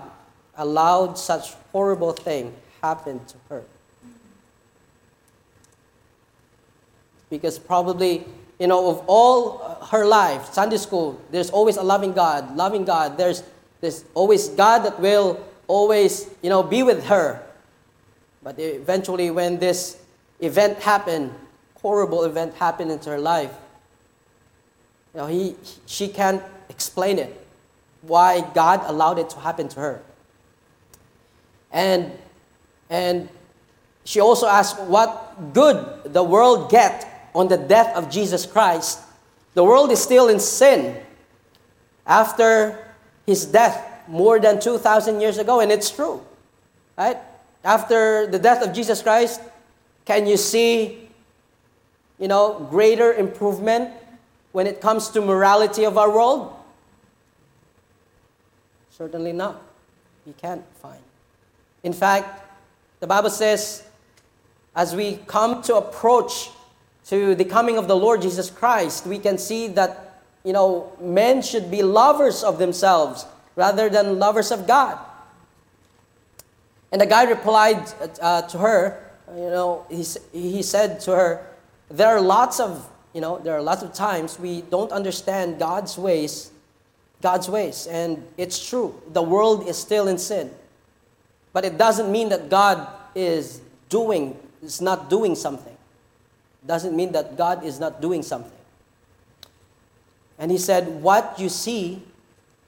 allow 0.56 1.14
such 1.14 1.52
horrible 1.70 2.12
thing 2.12 2.54
happen 2.82 3.24
to 3.26 3.36
her? 3.50 3.62
Because 7.30 7.58
probably, 7.58 8.24
you 8.58 8.66
know, 8.66 8.90
of 8.90 9.04
all 9.06 9.58
her 9.90 10.06
life, 10.06 10.46
Sunday 10.46 10.78
school, 10.78 11.20
there's 11.30 11.50
always 11.50 11.76
a 11.76 11.82
loving 11.82 12.14
God, 12.14 12.56
loving 12.56 12.84
God. 12.84 13.18
There's 13.18 13.42
there's 13.80 14.04
always 14.14 14.48
God 14.48 14.80
that 14.80 14.98
will 15.00 15.44
always, 15.66 16.28
you 16.42 16.50
know, 16.50 16.62
be 16.62 16.82
with 16.82 17.04
her. 17.06 17.42
But 18.42 18.58
eventually, 18.58 19.30
when 19.30 19.58
this 19.58 20.00
event 20.40 20.78
happened, 20.80 21.32
horrible 21.80 22.24
event 22.24 22.54
happened 22.54 22.90
into 22.90 23.10
her 23.10 23.18
life, 23.18 23.52
you 25.14 25.20
know, 25.20 25.26
he, 25.26 25.54
she 25.86 26.08
can't 26.08 26.42
explain 26.68 27.18
it, 27.18 27.46
why 28.02 28.40
God 28.54 28.82
allowed 28.84 29.18
it 29.18 29.30
to 29.30 29.38
happen 29.38 29.68
to 29.68 29.80
her. 29.80 30.02
And, 31.72 32.12
and 32.88 33.28
she 34.04 34.20
also 34.20 34.46
asked 34.46 34.80
what 34.80 35.52
good 35.52 36.12
the 36.12 36.22
world 36.22 36.70
get 36.70 37.30
on 37.34 37.48
the 37.48 37.58
death 37.58 37.94
of 37.94 38.10
Jesus 38.10 38.46
Christ. 38.46 39.00
The 39.54 39.62
world 39.62 39.90
is 39.90 40.02
still 40.02 40.28
in 40.28 40.40
sin. 40.40 40.96
After 42.06 42.87
his 43.28 43.44
death 43.44 43.76
more 44.08 44.40
than 44.40 44.58
2,000 44.58 45.20
years 45.20 45.36
ago, 45.36 45.60
and 45.60 45.70
it's 45.70 45.90
true. 45.90 46.24
Right? 46.96 47.18
After 47.62 48.26
the 48.26 48.38
death 48.38 48.66
of 48.66 48.72
Jesus 48.72 49.02
Christ, 49.02 49.42
can 50.06 50.26
you 50.26 50.38
see, 50.38 51.10
you 52.18 52.26
know, 52.26 52.66
greater 52.70 53.12
improvement 53.12 53.92
when 54.52 54.66
it 54.66 54.80
comes 54.80 55.10
to 55.10 55.20
morality 55.20 55.84
of 55.84 55.98
our 55.98 56.10
world? 56.10 56.56
Certainly 58.88 59.34
not. 59.34 59.60
You 60.24 60.32
can't 60.40 60.64
find. 60.80 61.02
In 61.82 61.92
fact, 61.92 62.48
the 63.00 63.06
Bible 63.06 63.28
says, 63.28 63.84
as 64.74 64.96
we 64.96 65.18
come 65.26 65.60
to 65.64 65.76
approach 65.76 66.48
to 67.08 67.34
the 67.34 67.44
coming 67.44 67.76
of 67.76 67.88
the 67.88 67.96
Lord 67.96 68.22
Jesus 68.22 68.48
Christ, 68.48 69.06
we 69.06 69.18
can 69.18 69.36
see 69.36 69.68
that 69.68 70.07
you 70.48 70.54
know, 70.54 70.90
men 70.98 71.42
should 71.42 71.70
be 71.70 71.82
lovers 71.82 72.42
of 72.42 72.58
themselves 72.58 73.26
rather 73.54 73.90
than 73.90 74.18
lovers 74.18 74.50
of 74.50 74.66
God. 74.66 74.98
And 76.90 77.02
the 77.02 77.06
guy 77.06 77.24
replied 77.24 77.84
uh, 78.22 78.40
to 78.48 78.56
her, 78.56 79.12
you 79.36 79.50
know, 79.50 79.84
he, 79.90 80.06
he 80.32 80.62
said 80.62 81.00
to 81.00 81.10
her, 81.10 81.46
there 81.90 82.08
are 82.08 82.22
lots 82.22 82.60
of, 82.60 82.88
you 83.12 83.20
know, 83.20 83.38
there 83.40 83.54
are 83.58 83.60
lots 83.60 83.82
of 83.82 83.92
times 83.92 84.40
we 84.40 84.62
don't 84.62 84.90
understand 84.90 85.58
God's 85.58 85.98
ways, 85.98 86.50
God's 87.20 87.50
ways. 87.50 87.86
And 87.86 88.26
it's 88.38 88.66
true, 88.66 88.98
the 89.12 89.20
world 89.20 89.68
is 89.68 89.76
still 89.76 90.08
in 90.08 90.16
sin. 90.16 90.50
But 91.52 91.66
it 91.66 91.76
doesn't 91.76 92.10
mean 92.10 92.30
that 92.30 92.48
God 92.48 92.88
is 93.14 93.60
doing, 93.90 94.34
is 94.62 94.80
not 94.80 95.10
doing 95.10 95.34
something. 95.34 95.76
Doesn't 96.66 96.96
mean 96.96 97.12
that 97.12 97.36
God 97.36 97.64
is 97.64 97.78
not 97.78 98.00
doing 98.00 98.22
something. 98.22 98.57
And 100.38 100.50
he 100.50 100.58
said, 100.58 101.02
What 101.02 101.38
you 101.38 101.48
see, 101.48 102.02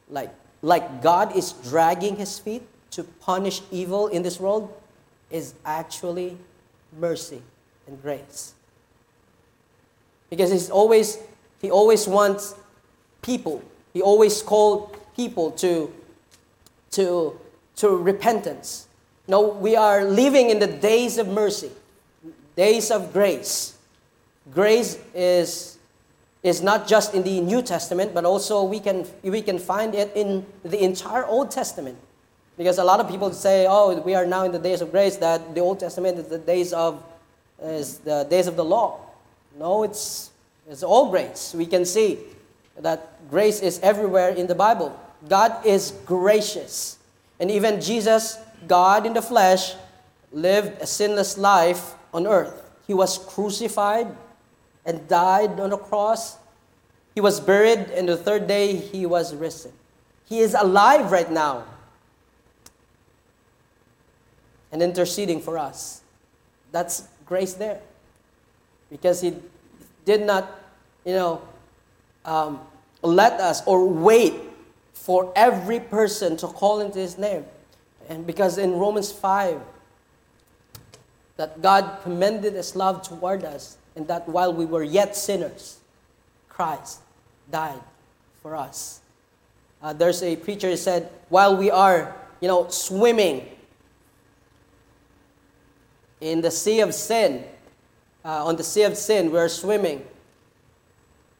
like, 0.08 0.34
like 0.62 1.02
God 1.02 1.36
is 1.36 1.52
dragging 1.52 2.16
his 2.16 2.38
feet 2.38 2.62
to 2.92 3.04
punish 3.04 3.62
evil 3.70 4.08
in 4.08 4.22
this 4.22 4.40
world, 4.40 4.74
is 5.30 5.54
actually 5.64 6.36
mercy 6.98 7.40
and 7.86 8.00
grace. 8.02 8.54
Because 10.28 10.50
he's 10.50 10.70
always, 10.70 11.18
he 11.60 11.70
always 11.70 12.06
wants 12.06 12.54
people, 13.22 13.62
he 13.92 14.02
always 14.02 14.42
called 14.42 14.96
people 15.16 15.52
to, 15.52 15.92
to, 16.92 17.38
to 17.76 17.96
repentance. 17.96 18.88
No, 19.28 19.48
we 19.48 19.76
are 19.76 20.04
living 20.04 20.50
in 20.50 20.58
the 20.58 20.66
days 20.66 21.18
of 21.18 21.28
mercy, 21.28 21.70
days 22.56 22.90
of 22.90 23.12
grace. 23.12 23.76
Grace 24.52 24.98
is 25.14 25.78
is 26.42 26.62
not 26.62 26.86
just 26.86 27.14
in 27.14 27.22
the 27.22 27.40
New 27.40 27.62
Testament, 27.62 28.14
but 28.14 28.24
also 28.24 28.64
we 28.64 28.80
can, 28.80 29.06
we 29.22 29.42
can 29.42 29.58
find 29.58 29.94
it 29.94 30.10
in 30.14 30.46
the 30.62 30.82
entire 30.82 31.26
Old 31.26 31.50
Testament. 31.50 31.98
Because 32.56 32.78
a 32.78 32.84
lot 32.84 33.00
of 33.00 33.08
people 33.08 33.32
say, 33.32 33.66
oh, 33.68 34.00
we 34.00 34.14
are 34.14 34.26
now 34.26 34.44
in 34.44 34.52
the 34.52 34.58
days 34.58 34.80
of 34.80 34.90
grace, 34.90 35.16
that 35.16 35.54
the 35.54 35.60
Old 35.60 35.80
Testament 35.80 36.18
is 36.18 36.28
the 36.28 36.38
days 36.38 36.72
of, 36.72 37.02
is 37.62 37.98
the 37.98 38.24
days 38.24 38.46
of 38.46 38.56
the 38.56 38.64
law. 38.64 39.00
No, 39.58 39.82
it's, 39.82 40.30
it's 40.68 40.82
all 40.82 41.10
grace. 41.10 41.54
We 41.54 41.66
can 41.66 41.84
see 41.84 42.18
that 42.78 43.28
grace 43.30 43.60
is 43.60 43.78
everywhere 43.80 44.30
in 44.30 44.46
the 44.46 44.54
Bible. 44.54 44.98
God 45.28 45.64
is 45.66 45.92
gracious. 46.06 46.98
And 47.38 47.50
even 47.50 47.80
Jesus, 47.80 48.38
God 48.66 49.04
in 49.04 49.12
the 49.12 49.22
flesh, 49.22 49.74
lived 50.32 50.80
a 50.80 50.86
sinless 50.86 51.36
life 51.36 51.94
on 52.14 52.26
earth. 52.26 52.62
He 52.86 52.94
was 52.94 53.18
crucified 53.18 54.06
and 54.84 55.06
died 55.08 55.58
on 55.60 55.70
the 55.70 55.76
cross. 55.76 56.36
He 57.14 57.20
was 57.20 57.40
buried, 57.40 57.90
and 57.90 58.08
the 58.08 58.16
third 58.16 58.46
day 58.46 58.76
he 58.76 59.06
was 59.06 59.34
risen. 59.34 59.72
He 60.26 60.40
is 60.40 60.54
alive 60.54 61.10
right 61.10 61.30
now 61.30 61.64
and 64.72 64.82
interceding 64.82 65.40
for 65.40 65.58
us. 65.58 66.02
That's 66.72 67.04
grace 67.26 67.54
there. 67.54 67.80
Because 68.90 69.20
he 69.20 69.34
did 70.04 70.22
not, 70.22 70.60
you 71.04 71.14
know, 71.14 71.42
um, 72.24 72.60
let 73.02 73.40
us 73.40 73.62
or 73.66 73.86
wait 73.88 74.34
for 74.92 75.32
every 75.34 75.80
person 75.80 76.36
to 76.36 76.46
call 76.46 76.80
into 76.80 76.98
his 76.98 77.18
name. 77.18 77.44
And 78.08 78.26
because 78.26 78.58
in 78.58 78.72
Romans 78.72 79.10
5, 79.10 79.60
that 81.36 81.62
God 81.62 82.00
commended 82.02 82.52
his 82.52 82.76
love 82.76 83.02
toward 83.02 83.44
us 83.44 83.78
and 84.00 84.08
that 84.08 84.26
while 84.26 84.50
we 84.50 84.64
were 84.64 84.82
yet 84.82 85.14
sinners, 85.14 85.78
Christ 86.48 87.00
died 87.50 87.82
for 88.40 88.56
us. 88.56 89.02
Uh, 89.82 89.92
there's 89.92 90.22
a 90.22 90.36
preacher 90.36 90.70
who 90.70 90.76
said, 90.78 91.10
while 91.28 91.54
we 91.54 91.70
are, 91.70 92.16
you 92.40 92.48
know, 92.48 92.66
swimming 92.68 93.46
in 96.22 96.40
the 96.40 96.50
sea 96.50 96.80
of 96.80 96.94
sin, 96.94 97.44
uh, 98.24 98.46
on 98.46 98.56
the 98.56 98.64
sea 98.64 98.84
of 98.84 98.96
sin, 98.96 99.30
we're 99.30 99.50
swimming. 99.50 100.02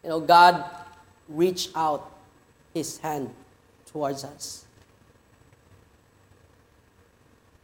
You 0.04 0.10
know, 0.10 0.20
God 0.20 0.62
reached 1.30 1.70
out 1.74 2.12
His 2.74 2.98
hand 2.98 3.30
towards 3.86 4.22
us. 4.22 4.66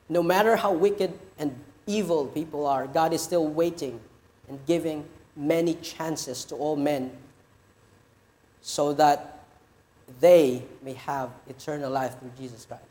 No 0.09 0.23
matter 0.23 0.57
how 0.57 0.73
wicked 0.73 1.13
and 1.39 1.55
evil 1.87 2.25
people 2.29 2.67
are, 2.67 2.87
God 2.87 3.13
is 3.13 3.21
still 3.21 3.47
waiting 3.47 4.01
and 4.49 4.59
giving 4.67 5.05
many 5.37 5.75
chances 5.75 6.45
to 6.47 6.55
all 6.55 6.77
men 6.77 7.11
so 8.63 8.93
that 8.95 9.45
they 10.21 10.63
may 10.83 10.95
have 10.95 11.31
eternal 11.49 11.91
life 11.91 12.19
through 12.19 12.33
Jesus 12.39 12.65
Christ. 12.65 12.83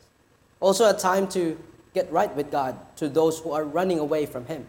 Also, 0.60 0.88
a 0.88 0.96
time 0.96 1.28
to 1.28 1.58
get 1.94 2.10
right 2.12 2.34
with 2.36 2.50
God 2.50 2.78
to 2.96 3.08
those 3.08 3.38
who 3.40 3.52
are 3.52 3.64
running 3.64 3.98
away 3.98 4.26
from 4.26 4.46
Him. 4.46 4.66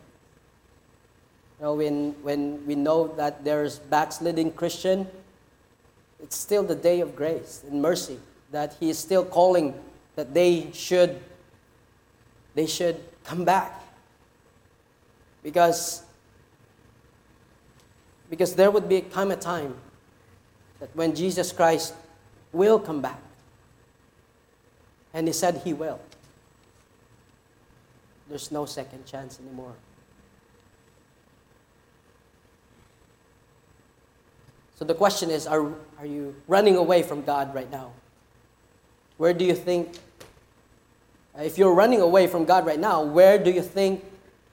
You 1.59 1.65
know, 1.65 1.73
when, 1.75 2.15
when 2.23 2.65
we 2.65 2.75
know 2.75 3.07
that 3.15 3.43
there's 3.43 3.79
backsliding 3.79 4.53
Christian, 4.53 5.07
it's 6.21 6.35
still 6.35 6.63
the 6.63 6.75
day 6.75 7.01
of 7.01 7.15
grace 7.15 7.63
and 7.69 7.81
mercy 7.81 8.19
that 8.51 8.75
He 8.79 8.89
is 8.89 8.97
still 8.97 9.25
calling 9.25 9.73
that 10.15 10.33
they 10.33 10.71
should, 10.73 11.19
they 12.55 12.65
should 12.65 12.99
come 13.23 13.45
back. 13.45 13.81
Because, 15.43 16.03
because 18.29 18.55
there 18.55 18.71
would 18.71 18.89
be 18.89 19.01
come 19.01 19.31
a 19.31 19.35
time 19.35 19.75
that 20.79 20.89
when 20.95 21.15
Jesus 21.15 21.51
Christ 21.51 21.93
will 22.51 22.79
come 22.79 23.01
back, 23.01 23.19
and 25.13 25.27
He 25.27 25.33
said 25.33 25.61
He 25.63 25.73
will, 25.73 25.99
there's 28.29 28.51
no 28.51 28.65
second 28.65 29.05
chance 29.05 29.39
anymore. 29.39 29.73
So 34.75 34.85
the 34.85 34.93
question 34.93 35.31
is 35.31 35.47
are, 35.47 35.73
are 35.97 36.05
you 36.05 36.35
running 36.47 36.75
away 36.75 37.01
from 37.01 37.23
God 37.23 37.53
right 37.55 37.71
now? 37.71 37.91
Where 39.17 39.33
do 39.33 39.43
you 39.43 39.55
think, 39.55 39.97
if 41.39 41.57
you're 41.57 41.73
running 41.73 42.01
away 42.01 42.27
from 42.27 42.45
God 42.45 42.65
right 42.65 42.79
now, 42.79 43.01
where 43.01 43.39
do 43.39 43.49
you 43.49 43.63
think 43.63 44.03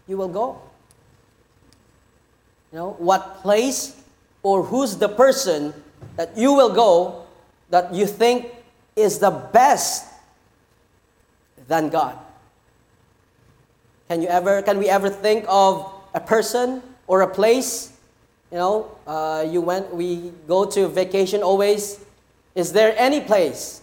you 0.08 0.16
will 0.16 0.28
go? 0.28 0.62
You 2.74 2.80
know, 2.80 2.96
what 2.98 3.40
place 3.40 3.94
or 4.42 4.64
who's 4.64 4.96
the 4.96 5.08
person 5.08 5.72
that 6.16 6.36
you 6.36 6.52
will 6.54 6.74
go 6.74 7.22
that 7.70 7.94
you 7.94 8.04
think 8.04 8.50
is 8.96 9.20
the 9.20 9.30
best 9.30 10.10
than 11.68 11.88
God? 11.88 12.18
Can 14.08 14.22
you 14.22 14.26
ever 14.26 14.60
can 14.60 14.78
we 14.78 14.88
ever 14.88 15.08
think 15.08 15.44
of 15.46 15.86
a 16.14 16.20
person 16.20 16.82
or 17.06 17.22
a 17.22 17.30
place? 17.30 17.92
You 18.50 18.58
know, 18.58 18.90
uh, 19.06 19.46
you 19.48 19.60
went 19.60 19.94
we 19.94 20.32
go 20.48 20.64
to 20.64 20.88
vacation 20.88 21.44
always. 21.44 22.04
Is 22.56 22.72
there 22.72 22.92
any 22.98 23.20
place? 23.20 23.82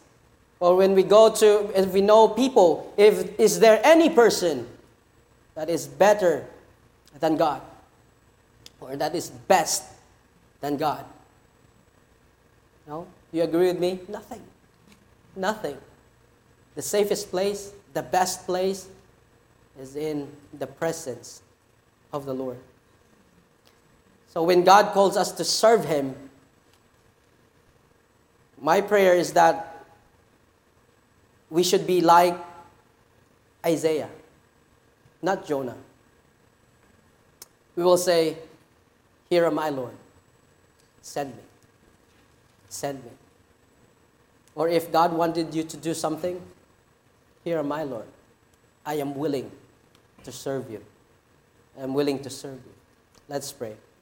Or 0.60 0.76
when 0.76 0.96
we 0.96 1.04
go 1.04 1.32
to 1.32 1.72
if 1.80 1.94
we 1.94 2.02
know 2.02 2.28
people, 2.28 2.92
if 2.98 3.40
is 3.40 3.62
there 3.62 3.80
any 3.86 4.10
person 4.10 4.68
that 5.56 5.70
is 5.70 5.88
better 5.88 6.44
than 7.22 7.38
God? 7.38 7.62
Or 8.82 8.96
that 8.96 9.16
is 9.16 9.30
best 9.30 9.84
than 10.60 10.76
God? 10.76 11.06
No? 12.88 13.08
You 13.32 13.44
agree 13.44 13.68
with 13.68 13.80
me? 13.80 14.00
Nothing. 14.10 14.42
Nothing. 15.36 15.78
The 16.76 16.82
safest 16.82 17.30
place, 17.30 17.72
the 17.94 18.02
best 18.02 18.46
place, 18.46 18.90
is 19.80 19.96
in 19.96 20.28
the 20.58 20.68
presence 20.68 21.42
of 22.12 22.26
the 22.26 22.34
Lord. 22.34 22.58
So 24.28 24.44
when 24.44 24.64
God 24.64 24.94
calls 24.94 25.16
us 25.16 25.32
to 25.34 25.44
serve 25.44 25.86
Him, 25.86 26.16
my 28.62 28.82
prayer 28.82 29.14
is 29.14 29.34
that 29.34 29.86
we 31.50 31.64
should 31.64 31.86
be 31.86 32.02
like 32.02 32.38
Isaiah, 33.66 34.10
not 35.22 35.46
Jonah. 35.46 35.78
We 37.76 37.84
will 37.84 37.98
say, 37.98 38.38
Here 39.32 39.46
am 39.46 39.58
I, 39.58 39.70
Lord. 39.70 39.96
Send 41.02 41.30
me. 41.30 41.42
Send 42.68 43.04
me. 43.04 43.12
Or 44.54 44.68
if 44.68 44.92
God 44.92 45.14
wanted 45.14 45.56
you 45.56 45.64
to 45.64 45.78
do 45.78 45.94
something, 45.94 46.42
Here 47.44 47.58
am 47.58 47.72
I, 47.72 47.84
Lord. 47.84 48.06
I 48.86 48.96
am 48.96 49.16
willing 49.16 49.50
to 50.24 50.32
serve 50.32 50.70
you. 50.70 50.84
I'm 51.80 51.94
willing 51.94 52.20
to 52.20 52.30
serve 52.30 52.60
you. 52.66 52.74
Let's 53.28 53.52
pray. 53.52 53.76